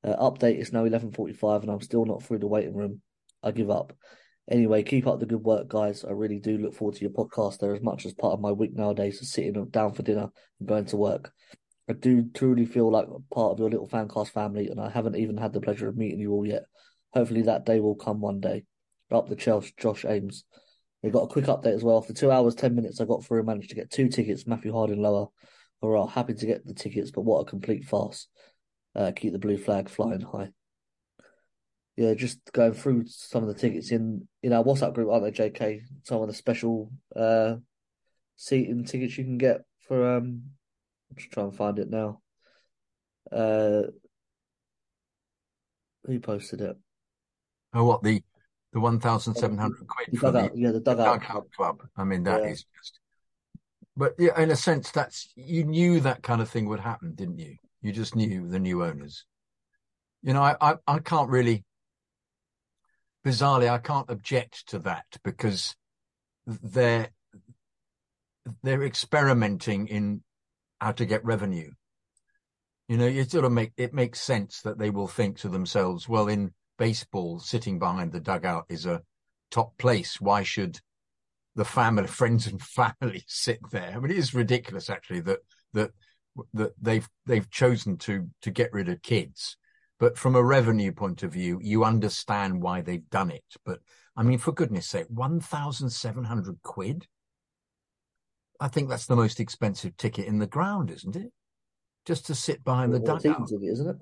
[0.05, 3.03] Uh, update is now eleven forty five, and I'm still not through the waiting room.
[3.43, 3.93] I give up.
[4.51, 6.05] Anyway, keep up the good work, guys.
[6.05, 7.59] I really do look forward to your podcast.
[7.59, 10.29] They're as much as part of my week nowadays, is sitting down for dinner
[10.59, 11.33] and going to work.
[11.89, 15.37] I do truly feel like part of your little fancast family, and I haven't even
[15.37, 16.65] had the pleasure of meeting you all yet.
[17.13, 18.65] Hopefully, that day will come one day.
[19.11, 20.45] Up the Chelsea, Josh Ames.
[21.03, 22.01] We got a quick update as well.
[22.01, 24.47] For two hours, ten minutes, I got through and managed to get two tickets.
[24.47, 25.27] Matthew Harding lower.
[25.83, 26.07] Hurrah!
[26.07, 28.29] Happy to get the tickets, but what a complete farce.
[28.95, 30.51] Uh, keep the blue flag flying high.
[31.97, 35.51] Yeah, just going through some of the tickets in in our WhatsApp group, aren't they,
[35.51, 35.83] JK?
[36.05, 37.57] Some of the special uh
[38.37, 40.43] seating tickets you can get for um
[41.11, 42.21] I'm just trying to find it now.
[43.31, 43.83] Uh,
[46.05, 46.77] who posted it?
[47.75, 48.23] Oh, what the
[48.73, 51.21] the one thousand seven hundred quid for dugout, the, yeah, the dugout.
[51.21, 51.83] dugout club?
[51.97, 52.51] I mean, that Yeah.
[52.51, 52.99] is just.
[53.97, 57.39] But yeah, in a sense, that's you knew that kind of thing would happen, didn't
[57.39, 57.57] you?
[57.83, 59.27] You just knew the new owners.
[60.23, 61.65] You know, I I, I can't really.
[63.25, 65.77] Bizarrely, I can't object to that because
[66.47, 67.11] they're
[68.63, 70.23] they're experimenting in
[70.81, 71.71] how to get revenue.
[72.89, 76.09] You know, you sort of make it makes sense that they will think to themselves,
[76.09, 79.03] well, in baseball, sitting behind the dugout is a
[79.51, 80.21] top place.
[80.21, 80.81] Why should
[81.55, 83.93] the family, friends and family sit there?
[83.95, 85.39] I mean, it is ridiculous actually that
[85.75, 85.93] that
[86.55, 89.57] that they've they've chosen to to get rid of kids.
[90.03, 93.45] But from a revenue point of view, you understand why they've done it.
[93.65, 93.79] But
[94.17, 97.07] I mean, for goodness sake, one thousand seven hundred quid.
[98.59, 101.31] I think that's the most expensive ticket in the ground, isn't it?
[102.05, 103.49] Just to sit behind the Well, season dugout.
[103.49, 103.97] ticket, isn't it?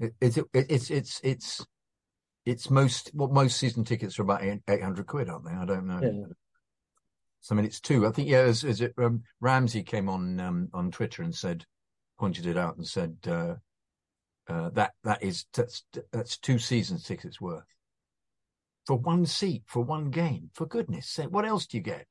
[0.00, 1.66] It, it's it, it's it's it's
[2.44, 5.52] it's most what most season tickets are about eight hundred quid, aren't they?
[5.52, 6.00] I don't know.
[6.02, 6.32] Yeah.
[7.42, 8.08] So I mean, it's two.
[8.08, 8.40] I think yeah.
[8.40, 11.64] As, as it um, Ramsey came on um, on Twitter and said,
[12.18, 13.54] pointed it out and said uh,
[14.48, 17.64] uh, that that is that's that's two season tickets worth
[18.86, 20.50] for one seat for one game.
[20.54, 22.06] For goodness sake, what else do you get?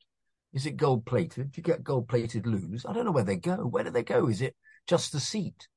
[0.53, 1.51] Is it gold plated?
[1.51, 2.85] Do you get gold plated loos?
[2.85, 3.55] I don't know where they go.
[3.57, 4.27] Where do they go?
[4.27, 4.55] Is it
[4.87, 5.67] just the seat?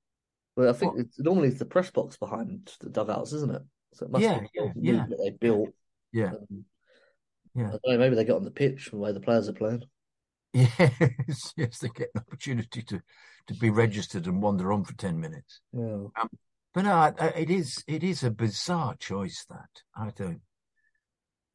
[0.56, 3.62] Well, I think it's, normally it's the press box behind the dugouts, isn't it?
[3.94, 5.06] So it must Yeah, be yeah, yeah.
[5.08, 5.70] that they built.
[6.12, 6.64] Yeah, Um,
[7.54, 7.70] Yeah.
[7.86, 9.84] Know, maybe they got on the pitch from where the players are playing.
[10.78, 11.78] yes, yes.
[11.78, 13.00] They get an opportunity to
[13.48, 15.60] to be registered and wander on for ten minutes.
[15.72, 16.04] Yeah.
[16.72, 20.40] But no, I, I, it is it is a bizarre choice that I don't.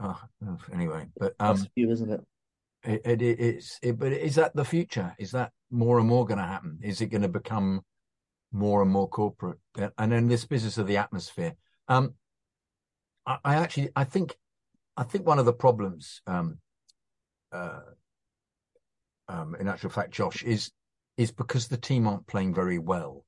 [0.02, 2.22] Oh, oh, anyway, but um, isn't it?
[2.84, 5.16] it, it, it- it's it, but is that the future?
[5.18, 6.80] Is that more and more going to happen?
[6.82, 7.82] Is it going to become
[8.52, 9.60] more and more corporate?
[9.98, 11.56] And then this business of the atmosphere.
[11.88, 12.16] Um,
[13.26, 14.36] I, I actually I think
[14.98, 16.60] I think one of the problems, um,
[17.52, 17.80] uh,
[19.30, 20.72] um, in actual fact, Josh, is
[21.18, 23.26] is because the team aren't playing very well.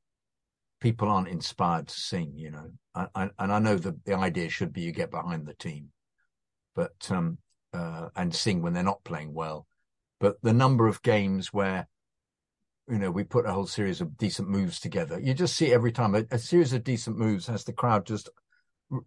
[0.80, 2.72] People aren't inspired to sing, you know.
[2.96, 5.90] I, I, and I know that the idea should be you get behind the team,
[6.76, 7.38] but um,
[7.74, 9.68] uh, and sing when they're not playing well.
[10.20, 11.88] But the number of games where,
[12.90, 15.92] you know, we put a whole series of decent moves together, you just see every
[15.92, 18.30] time a, a series of decent moves has the crowd just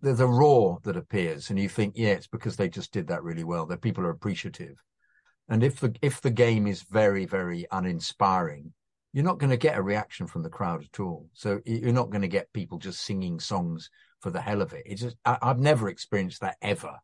[0.01, 3.22] there's a roar that appears, and you think, yeah, it's because they just did that
[3.22, 3.66] really well.
[3.66, 4.76] That people are appreciative.
[5.49, 8.72] And if the if the game is very very uninspiring,
[9.12, 11.28] you're not going to get a reaction from the crowd at all.
[11.32, 13.90] So you're not going to get people just singing songs
[14.20, 14.82] for the hell of it.
[14.86, 16.97] It's just I, I've never experienced that ever.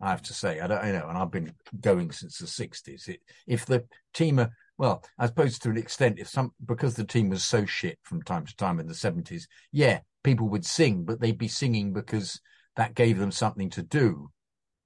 [0.00, 3.08] I have to say, I don't know, and I've been going since the '60s.
[3.08, 7.04] It, if the team are well, I suppose to an extent, if some because the
[7.04, 11.04] team was so shit from time to time in the '70s, yeah, people would sing,
[11.04, 12.40] but they'd be singing because
[12.76, 14.30] that gave them something to do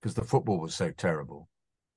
[0.00, 1.48] because the football was so terrible.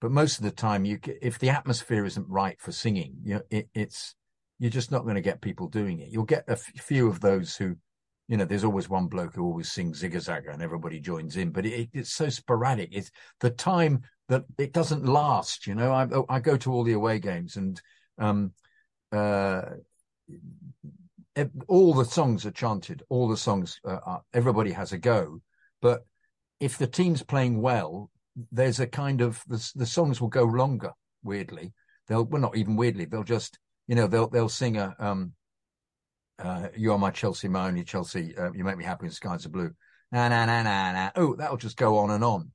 [0.02, 3.42] But most of the time, you if the atmosphere isn't right for singing, you know,
[3.50, 4.16] it, it's
[4.60, 6.10] you're just not going to get people doing it.
[6.10, 7.76] You'll get a f- few of those who,
[8.28, 11.52] you know, there's always one bloke who always sings Zigga Zagga and everybody joins in,
[11.52, 12.90] but it, it's so sporadic.
[12.92, 15.68] It's the time that it doesn't last.
[15.68, 17.82] You know, I I go to all the away games and
[18.18, 18.54] um
[19.12, 19.62] uh
[21.68, 25.42] all the songs are chanted, all the songs uh, are, everybody has a go,
[25.82, 26.06] but
[26.60, 28.10] if the team's playing well,
[28.52, 30.92] there's a kind of the, the songs will go longer.
[31.24, 31.74] Weirdly,
[32.08, 35.34] they'll well not even weirdly, they'll just you know they'll they'll sing a um
[36.38, 39.46] uh you are my Chelsea, my only Chelsea, uh, you make me happy in skies
[39.46, 39.72] of blue.
[40.12, 41.12] Na na na na na.
[41.16, 42.52] Oh, that'll just go on and on.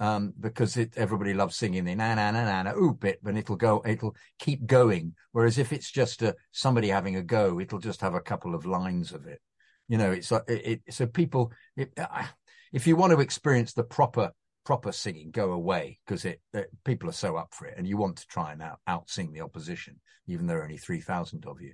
[0.00, 3.36] Um, because it, everybody loves singing the na na na na na ooh bit, but
[3.36, 5.14] it'll go, it'll keep going.
[5.32, 8.64] Whereas if it's just a, somebody having a go, it'll just have a couple of
[8.64, 9.42] lines of it.
[9.88, 12.24] You know, it's like it, it so people, it, uh,
[12.72, 14.32] if you want to experience the proper
[14.64, 17.96] proper singing, go away because it, it people are so up for it, and you
[17.96, 21.00] want to try and out out sing the opposition, even though there are only three
[21.00, 21.72] thousand of you.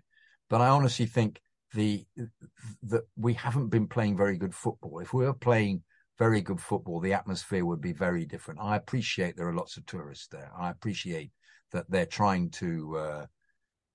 [0.48, 1.40] But I honestly think
[1.74, 2.06] the
[2.84, 5.00] that we haven't been playing very good football.
[5.00, 5.82] If we were playing
[6.18, 8.60] very good football, the atmosphere would be very different.
[8.60, 10.50] I appreciate there are lots of tourists there.
[10.58, 11.30] I appreciate
[11.72, 13.26] that they're trying to uh,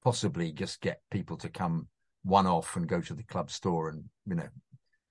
[0.03, 1.87] possibly just get people to come
[2.23, 4.49] one off and go to the club store and you know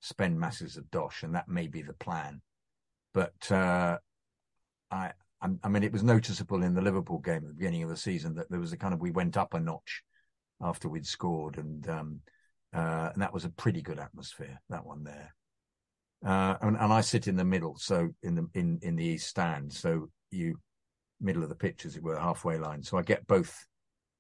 [0.01, 2.41] spend masses of dosh, and that may be the plan.
[3.12, 3.98] But uh,
[4.90, 7.96] I, I, mean, it was noticeable in the Liverpool game at the beginning of the
[7.96, 10.02] season that there was a kind of we went up a notch
[10.61, 12.20] after we'd scored, and um,
[12.74, 14.61] uh, and that was a pretty good atmosphere.
[14.68, 15.34] That one there.
[16.24, 19.28] Uh, and, and I sit in the middle, so in the in in the east
[19.28, 20.56] stand, so you
[21.20, 22.82] middle of the pitch, as it were, halfway line.
[22.82, 23.66] So I get both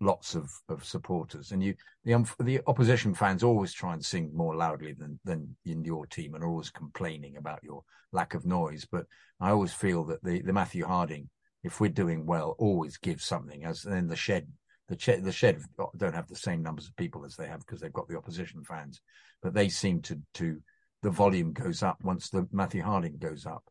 [0.00, 1.74] lots of, of supporters, and you
[2.04, 6.34] the the opposition fans always try and sing more loudly than than in your team,
[6.34, 7.82] and are always complaining about your
[8.12, 8.86] lack of noise.
[8.90, 9.06] But
[9.40, 11.28] I always feel that the the Matthew Harding,
[11.62, 13.64] if we're doing well, always gives something.
[13.64, 14.48] As in the shed,
[14.88, 15.60] the shed, the shed
[15.96, 18.64] don't have the same numbers of people as they have because they've got the opposition
[18.64, 19.00] fans,
[19.42, 20.60] but they seem to to
[21.02, 23.64] the volume goes up once the Matthew Harding goes up.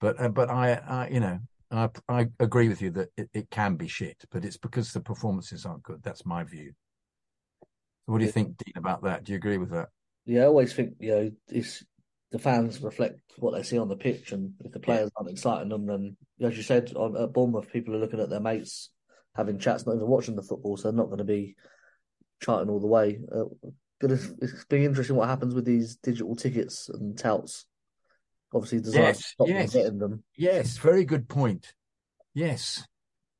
[0.00, 1.40] But uh, but I, I you know
[1.70, 5.00] I I agree with you that it, it can be shit, but it's because the
[5.00, 6.02] performances aren't good.
[6.02, 6.72] That's my view.
[8.06, 9.24] What do you think, Dean, about that?
[9.24, 9.88] Do you agree with that?
[10.24, 11.84] Yeah, I always think you know it's
[12.30, 15.68] the fans reflect what they see on the pitch, and if the players aren't exciting
[15.68, 18.90] them, then as you said on at Bournemouth, people are looking at their mates
[19.34, 21.54] having chats, not even watching the football, so they're not going to be
[22.42, 23.20] chanting all the way.
[23.32, 23.44] Uh,
[24.00, 27.66] but it's, it's been interesting what happens with these digital tickets and touts.
[28.54, 29.72] Obviously, designed to Yes, them yes.
[29.72, 30.24] getting them.
[30.36, 31.74] Yes, very good point.
[32.34, 32.86] Yes,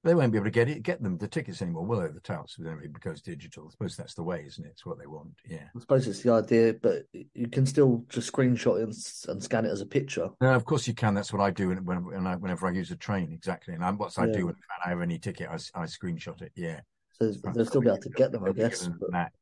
[0.04, 2.08] They won't be able to get it, get them the tickets anymore, will they?
[2.08, 3.66] The touts, it digital.
[3.66, 4.70] I suppose that's the way, isn't it?
[4.70, 5.32] It's what they want.
[5.46, 5.64] Yeah.
[5.76, 8.94] I suppose it's the idea, but you can still just screenshot it and,
[9.28, 10.30] and scan it as a picture.
[10.40, 11.14] No, of course you can.
[11.14, 13.32] That's what I do when, when, when I, whenever I use a train.
[13.32, 13.74] Exactly.
[13.74, 14.54] And I, what I do when
[14.84, 16.52] I have any ticket, I screenshot it.
[16.54, 16.80] Yeah.
[17.20, 18.88] So they'll still be able to get them, I guess.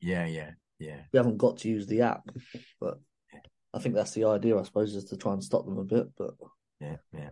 [0.00, 1.00] Yeah, yeah, yeah.
[1.12, 2.22] we haven't got to use the app.
[2.80, 2.98] But
[3.74, 6.06] I think that's the idea, I suppose, is to try and stop them a bit.
[6.16, 6.34] But
[6.80, 7.30] Yeah, yeah.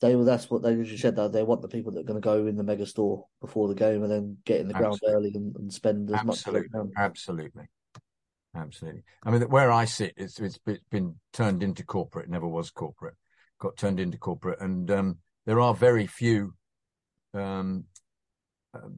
[0.00, 2.24] they that's what they usually said that they want the people that are going to
[2.24, 5.32] go in the mega store before the game and then get in the ground early
[5.34, 6.92] and, and spend as much as Absolutely, can.
[6.96, 7.64] absolutely,
[8.56, 9.02] absolutely.
[9.24, 12.28] I mean, where I sit, it's it's be- been turned into corporate.
[12.28, 13.14] Never was corporate.
[13.60, 16.54] Got turned into corporate, and um, there are very few
[17.32, 17.84] um,
[18.74, 18.88] uh,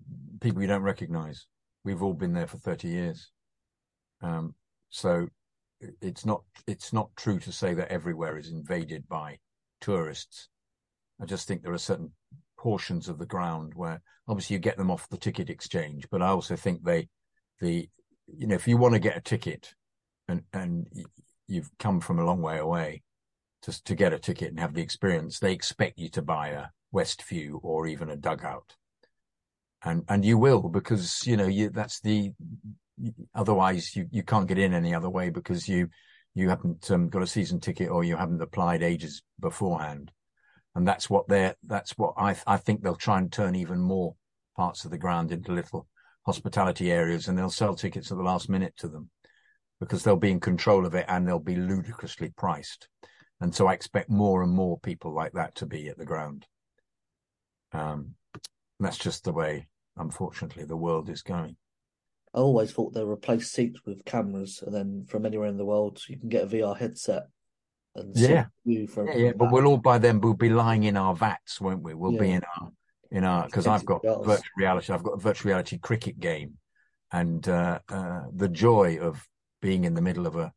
[0.41, 1.47] people you don't recognise.
[1.85, 3.31] We've all been there for thirty years,
[4.23, 4.55] um,
[4.91, 5.29] so
[6.01, 9.39] it's not it's not true to say that everywhere is invaded by
[9.81, 10.49] tourists.
[11.21, 12.13] I just think there are certain
[12.59, 16.29] portions of the ground where obviously you get them off the ticket exchange, but I
[16.29, 17.09] also think they,
[17.61, 17.89] the,
[18.27, 19.75] you know, if you want to get a ticket
[20.29, 20.87] and, and
[21.47, 23.03] you've come from a long way away
[23.63, 26.67] to, to get a ticket and have the experience, they expect you to buy a
[26.95, 28.75] Westview or even a dugout.
[29.85, 32.33] And, and you will because, you know, you, that's the,
[33.35, 35.89] otherwise you, you can't get in any other way because you,
[36.35, 40.11] you haven't um, got a season ticket or you haven't applied ages beforehand
[40.77, 44.15] and that's what they're that's what I I think they'll try and turn even more
[44.57, 45.89] parts of the ground into little
[46.27, 49.09] hospitality areas, and they'll sell tickets at the last minute to them
[49.81, 52.89] because they'll be in control of it and they'll be ludicrously priced.
[53.41, 56.47] And so I expect more and more people like that to be at the ground.
[57.73, 58.15] Um,
[58.81, 61.57] that's just the way, unfortunately, the world is going.
[62.37, 66.03] I always thought they replaced seats with cameras, and then from anywhere in the world
[66.07, 67.25] you can get a VR headset
[67.95, 68.47] and see Yeah.
[68.65, 71.61] you from Yeah, yeah, but we'll all by then we'll be lying in our vats,
[71.61, 71.95] won't we?
[71.95, 72.71] We'll be in our
[73.11, 74.93] in our because I've got virtual reality.
[74.93, 76.59] I've got a virtual reality cricket game,
[77.11, 79.27] and uh, uh, the joy of
[79.63, 80.53] being in the middle of a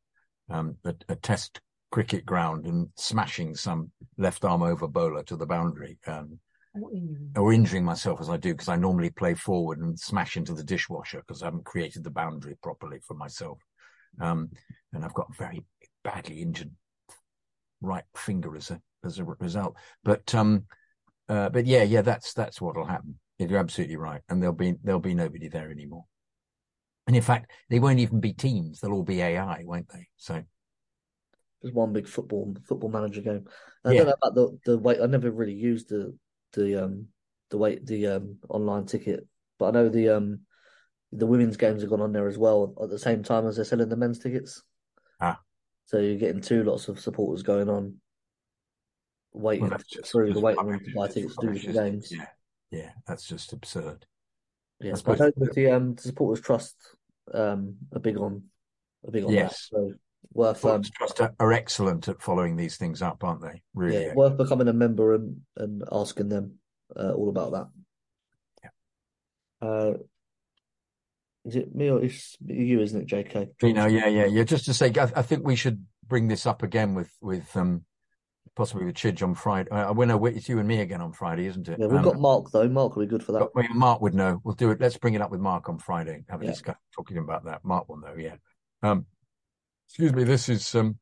[0.49, 1.61] um, a, a test
[1.91, 6.39] cricket ground and smashing some left arm over bowler to the boundary, um,
[7.35, 10.63] or injuring myself as I do because I normally play forward and smash into the
[10.63, 13.59] dishwasher because I haven't created the boundary properly for myself,
[14.19, 14.49] um,
[14.93, 15.63] and I've got very
[16.03, 16.71] badly injured
[17.81, 19.75] right finger as a as a result.
[20.03, 20.65] But um,
[21.27, 23.19] uh, but yeah, yeah, that's that's what'll happen.
[23.37, 26.05] You're absolutely right, and there'll be there'll be nobody there anymore.
[27.07, 30.07] And in fact, they won't even be teams; they'll all be AI, won't they?
[30.17, 30.43] So
[31.61, 33.45] just one big football football manager game.
[33.85, 33.99] I Yeah.
[33.99, 35.01] don't know about the the wait.
[35.01, 36.15] I never really used the
[36.53, 37.07] the um
[37.49, 39.27] the wait the um online ticket,
[39.57, 40.39] but I know the um
[41.11, 43.65] the women's games have gone on there as well at the same time as they're
[43.65, 44.61] selling the men's tickets.
[45.19, 45.39] Ah.
[45.85, 47.95] So you're getting two lots of supporters going on,
[49.33, 51.47] waiting well, that's to get just, through the just waiting room to buy tickets to
[51.47, 52.13] do different games.
[52.13, 52.27] Yeah,
[52.71, 54.05] yeah, that's just absurd.
[54.79, 56.75] Yeah, I but I know that the um the supporters trust
[57.33, 58.43] um are big on
[59.07, 59.69] are big on Yes.
[59.71, 59.77] that.
[59.77, 59.93] So
[60.31, 63.61] worth um Trust are, are excellent at following these things up, aren't they?
[63.73, 66.55] Really, yeah, worth becoming a member and and asking them
[66.95, 67.67] uh, all about that.
[69.61, 69.93] Uh,
[71.45, 72.79] is it me or is you?
[72.81, 73.49] Isn't it, JK?
[73.61, 74.43] You know, yeah, yeah, yeah.
[74.43, 77.83] Just to say, I, I think we should bring this up again with with um
[78.55, 79.69] possibly with Chidge on Friday.
[79.69, 81.79] Uh, I know it's you and me again on Friday, isn't it?
[81.79, 82.67] Yeah, we've Um, got Mark though.
[82.67, 83.49] Mark will be good for that.
[83.73, 84.41] Mark would know.
[84.43, 84.81] We'll do it.
[84.81, 86.23] Let's bring it up with Mark on Friday.
[86.29, 86.51] Have a Yeah.
[86.51, 87.63] discussion talking about that.
[87.63, 88.15] Mark will know.
[88.17, 88.35] Yeah.
[88.83, 89.05] Um,
[89.89, 90.23] excuse me.
[90.23, 90.99] This is um,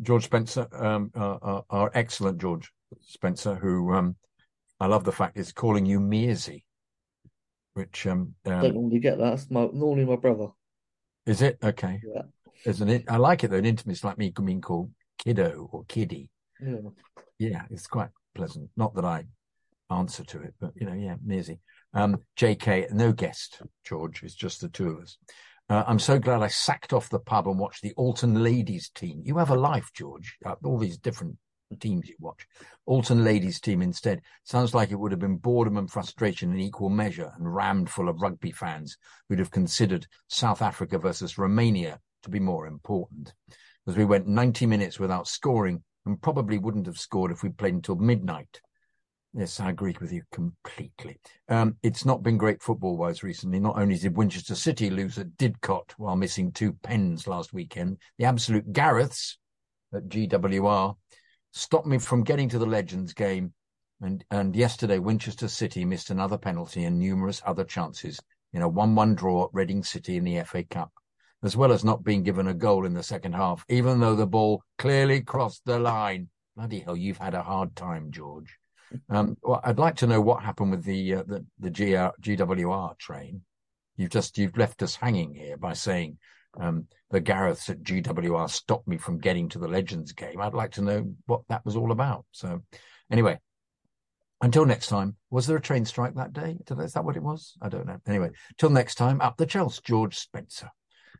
[0.00, 4.16] George Spencer, um, our, our, our excellent George Spencer, who um,
[4.80, 6.64] I love the fact is calling you Mearsy,
[7.74, 9.30] which um, I don't um, normally get that.
[9.30, 10.48] That's my normally my brother.
[11.26, 12.00] is it okay?
[12.14, 12.22] Yeah,
[12.64, 13.58] There's an I like it though.
[13.58, 16.30] An intimacy like me being called kiddo or kiddie.
[16.60, 16.76] yeah.
[17.38, 18.70] Yeah, it's quite pleasant.
[18.76, 19.24] Not that I
[19.90, 21.58] answer to it, but you know, yeah, Mearsy.
[21.92, 24.22] Um, JK, no guest, George.
[24.22, 25.18] It's just the two of us.
[25.68, 29.20] Uh, I'm so glad I sacked off the pub and watched the Alton ladies team.
[29.24, 30.38] You have a life, George.
[30.44, 31.36] Uh, all these different
[31.80, 32.46] teams you watch.
[32.86, 34.22] Alton ladies team instead.
[34.44, 38.08] Sounds like it would have been boredom and frustration in equal measure and rammed full
[38.08, 38.96] of rugby fans
[39.28, 43.34] who'd have considered South Africa versus Romania to be more important.
[43.86, 47.74] As we went 90 minutes without scoring and probably wouldn't have scored if we'd played
[47.74, 48.60] until midnight.
[49.34, 51.18] Yes, I agree with you completely.
[51.48, 53.60] Um, it's not been great football wise recently.
[53.60, 58.24] Not only did Winchester City lose at Didcot while missing two pens last weekend, the
[58.24, 59.36] absolute Gareths
[59.94, 60.96] at GWR
[61.52, 63.52] stopped me from getting to the Legends game.
[64.00, 68.18] And, and yesterday, Winchester City missed another penalty and numerous other chances
[68.52, 70.92] in a 1 1 draw at Reading City in the FA Cup,
[71.42, 74.26] as well as not being given a goal in the second half, even though the
[74.26, 76.28] ball clearly crossed the line.
[76.56, 78.56] Bloody hell, you've had a hard time, George.
[79.08, 82.98] Um, well, I'd like to know what happened with the uh, the the GR, GWR
[82.98, 83.42] train.
[83.96, 86.18] You've just you've left us hanging here by saying
[86.58, 90.40] um, the Gareths at GWR stopped me from getting to the Legends game.
[90.40, 92.24] I'd like to know what that was all about.
[92.32, 92.62] So,
[93.10, 93.38] anyway,
[94.40, 96.56] until next time, was there a train strike that day?
[96.70, 97.54] Is that what it was?
[97.60, 97.98] I don't know.
[98.06, 100.70] Anyway, till next time, up the Chelsea, George Spencer.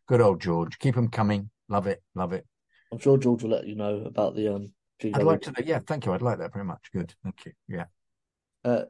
[0.06, 0.78] Good old George.
[0.78, 1.50] Keep them coming.
[1.68, 2.02] Love it.
[2.14, 2.46] Love it.
[2.92, 4.72] I'm sure George will let you know about the um.
[5.04, 5.50] I'd like to.
[5.52, 5.62] know.
[5.64, 6.12] Yeah, thank you.
[6.12, 6.90] I'd like that very much.
[6.92, 7.14] Good.
[7.22, 7.52] Thank you.
[7.68, 7.84] Yeah.
[8.64, 8.84] Uh,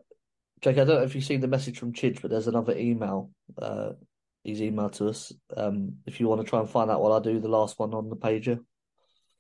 [0.61, 3.31] Jake, I don't know if you've seen the message from Chidge, but there's another email.
[3.61, 3.91] Uh,
[4.43, 5.33] he's emailed to us.
[5.57, 7.95] Um, if you want to try and find out what I do, the last one
[7.95, 8.59] on the pager.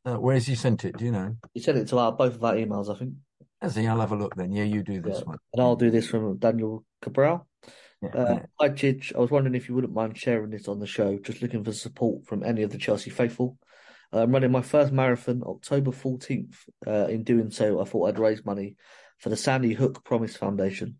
[0.04, 0.96] Uh, where has he sent it?
[0.96, 1.36] Do you know?
[1.54, 3.14] He sent it to our both of our emails, I think.
[3.60, 3.86] Has he?
[3.86, 4.52] I'll have a look then.
[4.52, 5.24] Yeah, you do this Yeah.
[5.24, 5.38] one.
[5.52, 7.48] And I'll do this from Daniel Cabral.
[8.00, 8.46] Yeah, Uh, yeah.
[8.60, 9.12] hi, Chidge.
[9.16, 11.18] I was wondering if you wouldn't mind sharing this on the show.
[11.18, 13.58] Just looking for support from any of the Chelsea faithful.
[14.12, 16.54] Uh, I'm running my first marathon October 14th.
[16.86, 18.76] Uh, in doing so, I thought I'd raise money
[19.18, 20.98] for the Sandy Hook Promise Foundation.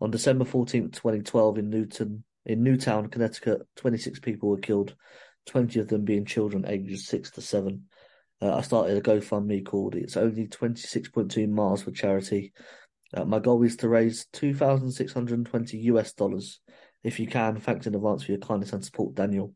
[0.00, 4.94] On December 14th, 2012, in Newton, in Newtown, Connecticut, 26 people were killed,
[5.46, 7.84] 20 of them being children ages 6 to 7.
[8.42, 12.52] Uh, I started a GoFundMe called It's Only 26.2 Miles for Charity.
[13.14, 16.60] Uh, my goal is to raise 2,620 US dollars.
[17.02, 19.54] If you can, thanks in advance for your kindness and support, Daniel.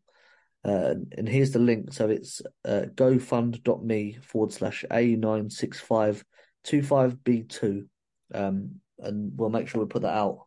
[0.65, 1.93] Uh, and here's the link.
[1.93, 7.87] So it's uh, gofund.me forward slash A96525B2.
[8.35, 10.47] Um, and we'll make sure we put that out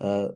[0.00, 0.28] uh,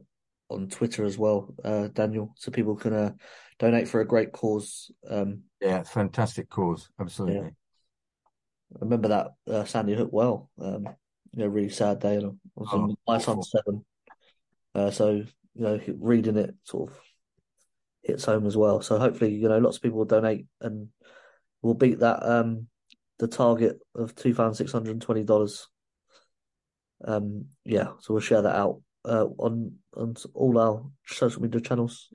[0.48, 3.12] on Twitter as well, uh, Daniel, so people can uh,
[3.58, 4.90] donate for a great cause.
[5.08, 6.88] Um, Yeah, it's fantastic cause.
[6.98, 7.36] Absolutely.
[7.36, 7.50] Yeah.
[8.74, 10.50] I remember that uh, Sandy Hook well.
[10.58, 10.88] Um,
[11.32, 12.16] you know, really sad day.
[12.16, 13.84] And I was Oh, my son's seven,
[14.74, 16.98] uh, so you know, reading it sort of
[18.02, 18.82] hits home as well.
[18.82, 20.88] So hopefully, you know, lots of people will donate and
[21.62, 22.66] we'll beat that um
[23.18, 25.68] the target of two thousand six hundred and twenty dollars.
[27.04, 32.08] Um, yeah, so we'll share that out uh on on all our social media channels.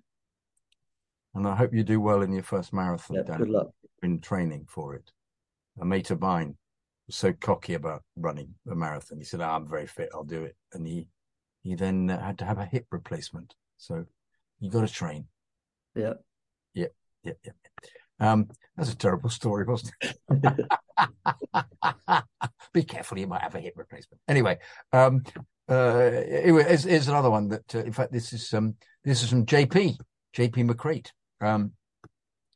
[1.36, 3.38] And I hope you do well in your first marathon, Yeah, Dan.
[3.38, 3.68] good luck.
[4.02, 5.12] Been training for it.
[5.80, 6.58] A mate of mine
[7.06, 9.20] was so cocky about running a marathon.
[9.20, 10.10] He said, "Ah, I'm very fit.
[10.14, 10.56] I'll do it.
[10.74, 11.08] And he,
[11.64, 13.54] he then uh, had to have a hip replacement.
[13.78, 14.06] So
[14.60, 15.28] you got to train.
[15.98, 16.14] Yeah.
[16.74, 16.88] Yeah.
[17.24, 17.34] Yeah.
[17.44, 17.52] Yeah.
[18.20, 20.68] Um, that's a terrible story, wasn't it?
[22.74, 24.22] Be careful, you might have a hip replacement.
[24.28, 24.58] Anyway,
[24.92, 25.24] um,
[25.70, 29.30] uh, anyway, here's, here's another one that, uh, in fact, this is um, this is
[29.30, 29.98] from JP,
[30.36, 31.10] JP McCrate.
[31.42, 31.74] Um,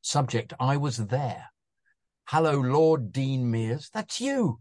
[0.02, 1.46] subject: I was there.
[2.28, 3.90] Hello, Lord Dean Mears.
[3.94, 4.60] That's you.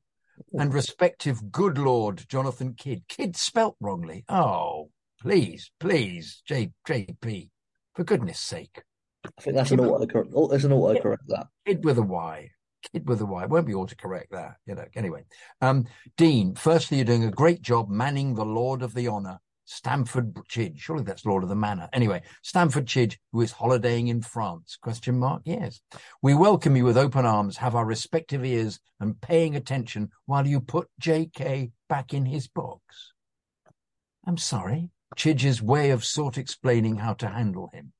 [0.58, 3.04] And respective good Lord Jonathan Kidd.
[3.08, 4.24] Kidd spelt wrongly.
[4.28, 7.50] Oh, please, please, J, JP,
[7.94, 8.82] for goodness sake.
[9.24, 10.32] I think that's an autocorrect.
[10.34, 11.48] Oh, there's an autocorrect that.
[11.66, 12.50] Kid with a Y.
[12.92, 13.46] Kid with a Y.
[13.46, 14.58] Won't be autocorrect there.
[14.66, 14.86] You know.
[14.94, 15.24] Anyway,
[15.60, 15.86] um,
[16.16, 16.54] Dean.
[16.54, 20.78] Firstly, you're doing a great job manning the Lord of the Honor, Stamford Chidge.
[20.78, 21.88] Surely that's Lord of the Manor.
[21.92, 24.78] Anyway, Stamford Chidge, who is holidaying in France?
[24.80, 25.42] Question mark.
[25.44, 25.80] Yes.
[26.22, 27.58] We welcome you with open arms.
[27.58, 31.72] Have our respective ears and paying attention while you put J.K.
[31.88, 33.12] back in his box.
[34.26, 34.90] I'm sorry.
[35.16, 37.92] Chidge's way of sort explaining how to handle him.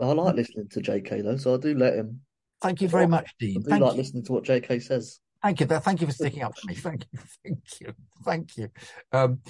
[0.00, 2.20] I like listening to JK though, so I do let him.
[2.60, 3.58] Thank you very much, Dean.
[3.58, 3.98] I do Thank like you.
[3.98, 5.20] listening to what JK says.
[5.42, 5.66] Thank you.
[5.66, 6.74] Thank you for sticking up for me.
[6.74, 7.18] Thank you.
[7.44, 7.92] Thank you.
[8.24, 8.68] Thank you.
[9.12, 9.40] Um,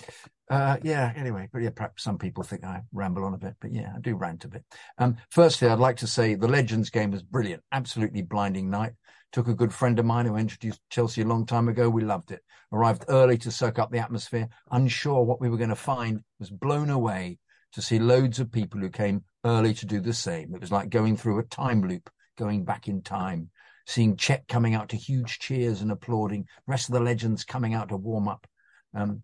[0.51, 1.13] uh, yeah.
[1.17, 4.01] Anyway, but yeah, perhaps some people think I ramble on a bit, but yeah, I
[4.01, 4.65] do rant a bit.
[4.99, 7.63] Um, firstly, I'd like to say the Legends game was brilliant.
[7.73, 8.93] Absolutely blinding night.
[9.33, 11.89] Took a good friend of mine who introduced Chelsea a long time ago.
[11.89, 12.43] We loved it.
[12.71, 14.49] Arrived early to soak up the atmosphere.
[14.71, 16.23] Unsure what we were going to find.
[16.39, 17.39] Was blown away
[17.73, 20.55] to see loads of people who came early to do the same.
[20.55, 23.51] It was like going through a time loop, going back in time
[23.87, 27.89] seeing Cech coming out to huge cheers and applauding, rest of the legends coming out
[27.89, 28.47] to warm up,
[28.95, 29.23] um,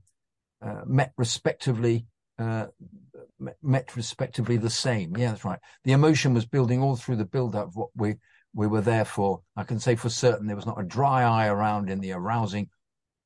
[0.63, 2.07] uh, met respectively,
[2.39, 2.67] uh,
[3.39, 5.17] met, met respectively the same.
[5.17, 5.61] Yeah, that's right.
[5.85, 8.17] The emotion was building all through the build up of what we,
[8.55, 11.90] we were therefore, I can say for certain there was not a dry eye around
[11.90, 12.68] in the arousing,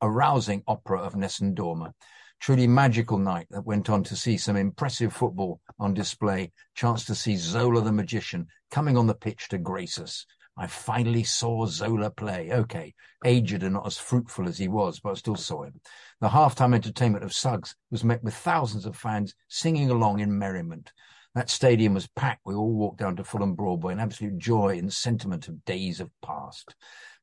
[0.01, 1.93] arousing opera of Nessun Dorma.
[2.41, 6.51] Truly magical night that went on to see some impressive football on display.
[6.75, 10.27] Chance to see Zola the magician coming on the pitch to grace us.
[10.57, 12.51] I finally saw Zola play.
[12.53, 12.95] Okay,
[13.25, 15.81] aged and not as fruitful as he was, but I still saw him.
[16.21, 20.93] The halftime entertainment of Suggs was met with thousands of fans singing along in merriment.
[21.35, 22.43] That stadium was packed.
[22.45, 26.11] We all walked down to Fulham Broadway in absolute joy and sentiment of days of
[26.21, 26.75] past.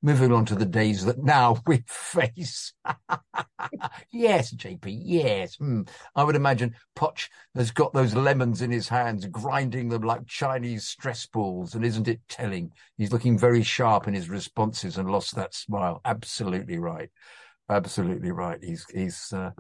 [0.02, 2.74] Moving on to the days that now we face.
[4.12, 5.56] yes, JP, yes.
[5.56, 5.82] Hmm.
[6.16, 10.88] I would imagine Poch has got those lemons in his hands, grinding them like Chinese
[10.88, 11.76] stress balls.
[11.76, 12.72] And isn't it telling?
[12.98, 16.02] He's looking very sharp in his responses and lost that smile.
[16.04, 17.10] Absolutely right.
[17.70, 18.60] absolutely right.
[18.64, 19.52] He's he's uh,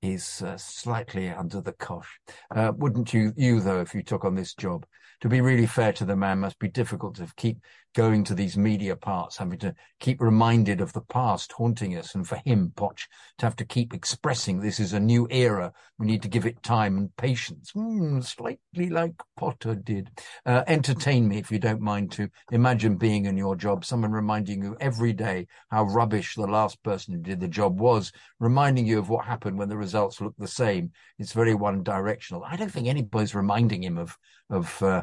[0.00, 2.20] he's uh, slightly under the cosh.
[2.54, 4.86] Uh, wouldn't you you though if you took on this job?
[5.20, 7.58] To be really fair to the man must be difficult to keep
[7.94, 12.14] going to these media parts, having to keep reminded of the past haunting us.
[12.14, 13.06] And for him, Poch,
[13.38, 15.72] to have to keep expressing this is a new era.
[15.98, 17.72] We need to give it time and patience.
[17.72, 20.10] Mm, slightly like Potter did.
[20.46, 24.62] Uh, entertain me, if you don't mind, to imagine being in your job, someone reminding
[24.62, 28.98] you every day how rubbish the last person who did the job was, reminding you
[28.98, 30.92] of what happened when the results look the same.
[31.18, 32.44] It's very one directional.
[32.44, 34.16] I don't think anybody's reminding him of,
[34.48, 35.02] of, uh,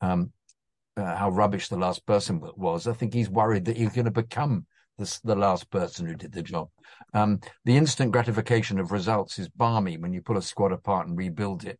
[0.00, 0.32] um,
[0.96, 2.86] uh, how rubbish the last person was.
[2.86, 4.66] I think he's worried that he's going to become
[4.98, 6.68] the, the last person who did the job.
[7.12, 11.16] Um, the instant gratification of results is balmy when you pull a squad apart and
[11.16, 11.78] rebuild it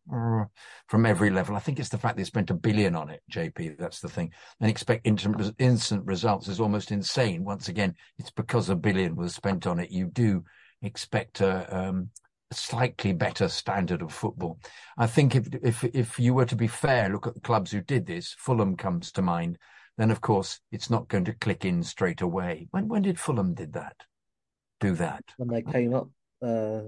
[0.89, 1.57] from every level.
[1.57, 3.79] I think it's the fact they spent a billion on it, JP.
[3.79, 4.33] That's the thing.
[4.61, 7.45] And expect instant, instant results is almost insane.
[7.45, 9.91] Once again, it's because a billion was spent on it.
[9.91, 10.45] You do
[10.83, 12.11] expect a, um,
[12.53, 14.59] slightly better standard of football.
[14.97, 17.81] I think if if if you were to be fair, look at the clubs who
[17.81, 18.35] did this.
[18.39, 19.59] Fulham comes to mind.
[19.99, 22.69] Then of course it's not going to click in straight away.
[22.71, 23.97] When when did Fulham did that?
[24.79, 26.09] Do that when they came up
[26.43, 26.83] uh,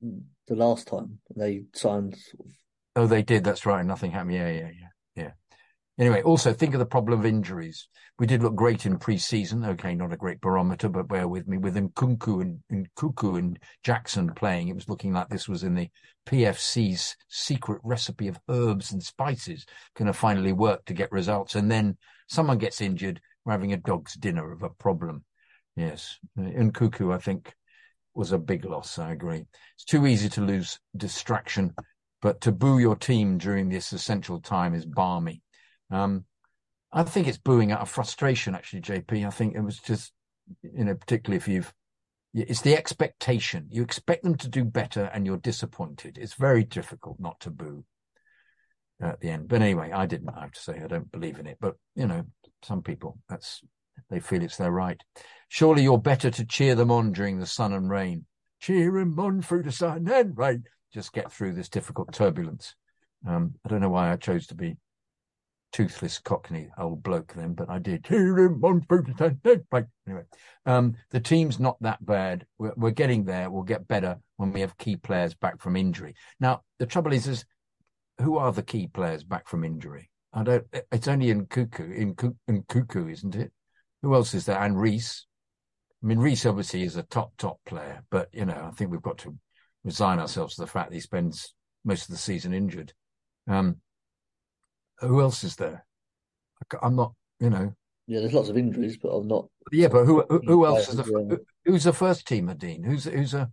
[0.00, 2.16] the last time they signed.
[2.16, 2.52] Sort of...
[2.96, 3.44] Oh, they did.
[3.44, 3.84] That's right.
[3.84, 4.34] Nothing happened.
[4.34, 5.30] Yeah, yeah, yeah, yeah.
[5.98, 7.88] Anyway, also think of the problem of injuries.
[8.18, 9.64] We did look great in pre-season.
[9.64, 11.56] Okay, not a great barometer, but bear with me.
[11.56, 15.74] With Nkunku and, and Nkunku and Jackson playing, it was looking like this was in
[15.74, 15.88] the
[16.26, 19.66] PFC's secret recipe of herbs and spices
[19.96, 21.54] going to finally work to get results.
[21.54, 21.96] And then
[22.28, 23.20] someone gets injured.
[23.44, 25.24] We're having a dog's dinner of a problem.
[25.76, 27.54] Yes, and I think,
[28.14, 28.98] was a big loss.
[28.98, 29.44] I agree.
[29.74, 31.74] It's too easy to lose distraction,
[32.22, 35.42] but to boo your team during this essential time is balmy.
[35.90, 36.24] Um,
[36.92, 39.26] I think it's booing out of frustration, actually, JP.
[39.26, 40.12] I think it was just,
[40.62, 41.72] you know, particularly if you've,
[42.32, 43.66] it's the expectation.
[43.70, 46.18] You expect them to do better and you're disappointed.
[46.18, 47.84] It's very difficult not to boo
[49.00, 49.48] at the end.
[49.48, 51.58] But anyway, I didn't I have to say I don't believe in it.
[51.60, 52.24] But, you know,
[52.62, 53.60] some people, that's,
[54.08, 55.00] they feel it's their right.
[55.48, 58.24] Surely you're better to cheer them on during the sun and rain.
[58.60, 60.64] Cheer them on through the sun and rain.
[60.92, 62.76] Just get through this difficult turbulence.
[63.26, 64.76] Um, I don't know why I chose to be
[65.74, 68.06] toothless cockney old bloke then, but I did.
[70.06, 70.22] Anyway,
[70.66, 72.46] um, the team's not that bad.
[72.58, 73.50] We're, we're, getting there.
[73.50, 76.14] We'll get better when we have key players back from injury.
[76.38, 77.44] Now, the trouble is, is
[78.20, 80.10] who are the key players back from injury?
[80.32, 80.64] I don't.
[80.92, 83.52] It's only Nkunku, in, Nkunku, isn't it?
[84.02, 84.60] Who else is there?
[84.60, 85.26] And Reece.
[86.02, 89.02] I mean, Reece obviously is a top top player, but you know, I think we've
[89.02, 89.36] got to
[89.82, 91.52] resign ourselves to the fact that he spends
[91.84, 92.92] most of the season injured.
[93.48, 93.78] Um,
[95.06, 95.84] who else is there?
[96.82, 97.74] I'm not, you know.
[98.06, 99.48] Yeah, there's lots of injuries, but I'm not.
[99.72, 102.82] Yeah, but who who, who else is the who's the first teamer, Dean?
[102.82, 103.50] Who's who's a,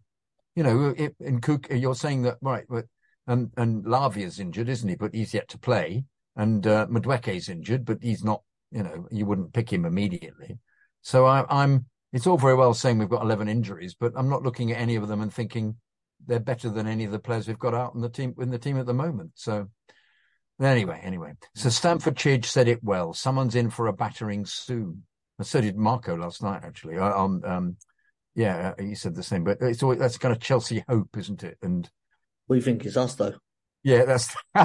[0.55, 2.85] you know, in Cook, you're saying that right, but
[3.27, 4.95] and and Lavia's injured, isn't he?
[4.95, 6.03] But he's yet to play,
[6.35, 6.87] and uh,
[7.27, 8.43] is injured, but he's not.
[8.71, 10.57] You know, you wouldn't pick him immediately.
[11.01, 11.85] So I, I'm.
[12.13, 14.97] It's all very well saying we've got 11 injuries, but I'm not looking at any
[14.97, 15.77] of them and thinking
[16.27, 18.59] they're better than any of the players we've got out in the team in the
[18.59, 19.31] team at the moment.
[19.35, 19.69] So
[20.61, 21.33] Anyway, anyway.
[21.55, 23.13] So Stamford Chidge said it well.
[23.13, 25.03] Someone's in for a battering soon.
[25.39, 26.97] And so did Marco last night, actually.
[26.97, 27.77] Um, um,
[28.35, 29.43] yeah, he said the same.
[29.43, 31.57] But it's always that's kind of Chelsea hope, isn't it?
[31.61, 31.89] And
[32.47, 33.33] we think it's us, though.
[33.83, 34.35] Yeah, that's.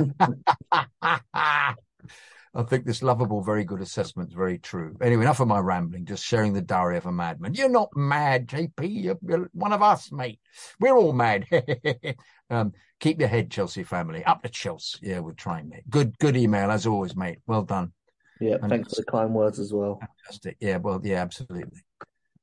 [2.57, 4.97] I think this lovable, very good assessment is very true.
[5.03, 7.53] Anyway, enough of my rambling, just sharing the diary of a madman.
[7.53, 8.71] You're not mad, JP.
[8.81, 10.41] You're, you're one of us, mate.
[10.81, 11.47] We're all mad.
[12.51, 14.25] um, keep your head, Chelsea family.
[14.25, 14.99] Up to Chelsea.
[15.03, 15.89] Yeah, we're trying, mate.
[15.89, 17.39] Good, good email as always, mate.
[17.47, 17.93] Well done.
[18.41, 20.01] Yeah, and thanks for the kind words as well.
[20.01, 20.57] Fantastic.
[20.61, 21.83] Yeah, well, yeah, absolutely.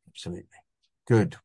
[0.10, 0.46] Absolutely.
[1.08, 1.36] Good.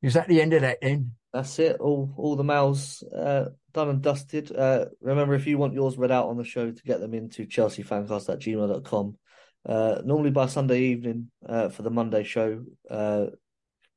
[0.00, 1.12] Is that the end of that then?
[1.32, 1.76] That's it.
[1.80, 4.54] All all the mails uh, done and dusted.
[4.54, 7.46] Uh, remember, if you want yours read out on the show, to get them into
[7.46, 9.16] chelseafancast at gmail.com.
[9.64, 12.64] Uh, normally by Sunday evening uh, for the Monday show.
[12.90, 13.26] Uh,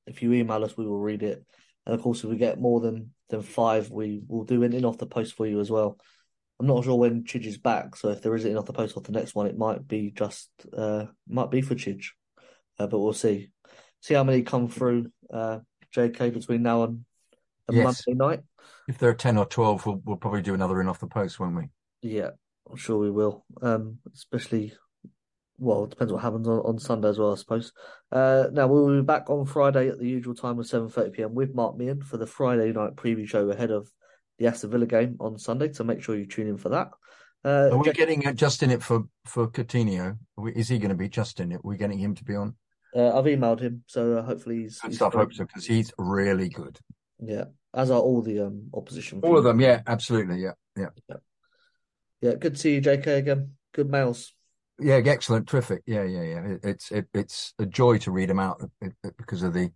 [0.06, 1.44] if you email us, we will read it.
[1.86, 4.86] And of course, if we get more than, than five, we will do an in
[4.86, 5.98] off the post for you as well.
[6.60, 8.74] I'm not sure when Chidge is back, so if there is an in off the
[8.74, 12.12] post off the next one, it might be just uh, might be for Chidge,
[12.80, 13.50] uh, but we'll see.
[14.02, 15.60] See how many come through, uh,
[15.94, 17.06] JK, between now and
[17.70, 18.04] yes.
[18.08, 18.40] Monday night.
[18.88, 21.40] If there are ten or twelve, we'll, we'll probably do another in off the post,
[21.40, 21.70] won't we?
[22.02, 22.32] Yeah,
[22.70, 23.44] I'm sure we will.
[23.62, 24.74] Um, especially,
[25.58, 27.72] well, it depends what happens on, on Sunday as well, I suppose.
[28.12, 31.34] Uh, now we'll be back on Friday at the usual time of seven thirty pm
[31.34, 33.90] with Mark Meehan for the Friday night preview show ahead of
[34.38, 35.72] the Aston Villa game on Sunday.
[35.72, 36.90] So make sure you tune in for that.
[37.44, 40.18] Uh, Are we getting uh, just in it for for Coutinho?
[40.56, 41.58] Is he going to be just in it?
[41.58, 42.56] Are we getting him to be on?
[42.96, 44.80] Uh, I've emailed him, so uh, hopefully he's.
[44.80, 45.14] Good he's stuff.
[45.14, 46.80] Hope so because he's really good.
[47.20, 49.22] Yeah, as are all the um opposition.
[49.22, 49.60] All of them.
[49.60, 50.42] Yeah, absolutely.
[50.42, 51.18] Yeah, yeah,
[52.22, 53.52] Yeah, good to see you, JK again.
[53.74, 54.35] Good mails.
[54.80, 54.96] Yeah.
[54.96, 55.84] Excellent, terrific.
[55.86, 56.46] Yeah, yeah, yeah.
[56.46, 58.62] It, it's it, it's a joy to read them out
[59.18, 59.72] because of the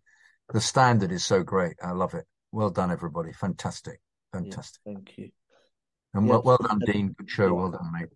[0.53, 1.75] the standard is so great.
[1.83, 2.25] I love it.
[2.51, 3.31] Well done, everybody.
[3.33, 3.99] Fantastic,
[4.33, 4.81] Yeah, fantastic.
[4.85, 5.29] thank you.
[6.13, 7.15] And Yeah, well, well done, Dean.
[7.17, 7.53] Good show.
[7.53, 8.09] Well done, mate.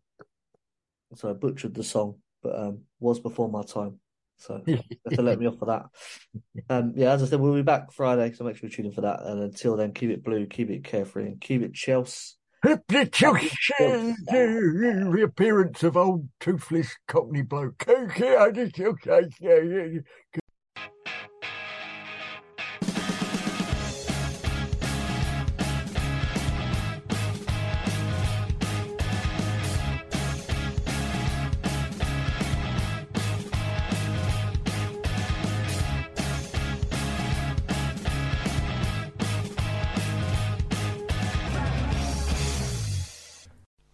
[1.16, 4.00] So I butchered the song, but um, was before my time.
[4.38, 4.62] So
[5.12, 5.86] to let me off for that.
[6.70, 8.92] Um, yeah, as I said, we'll be back Friday, so make sure you tune in
[8.92, 9.22] for that.
[9.22, 12.34] And until then, keep it blue, keep it carefree, and keep it Chelsea.
[12.64, 12.82] The
[15.10, 17.86] reappearance of old toothless Cockney bloke.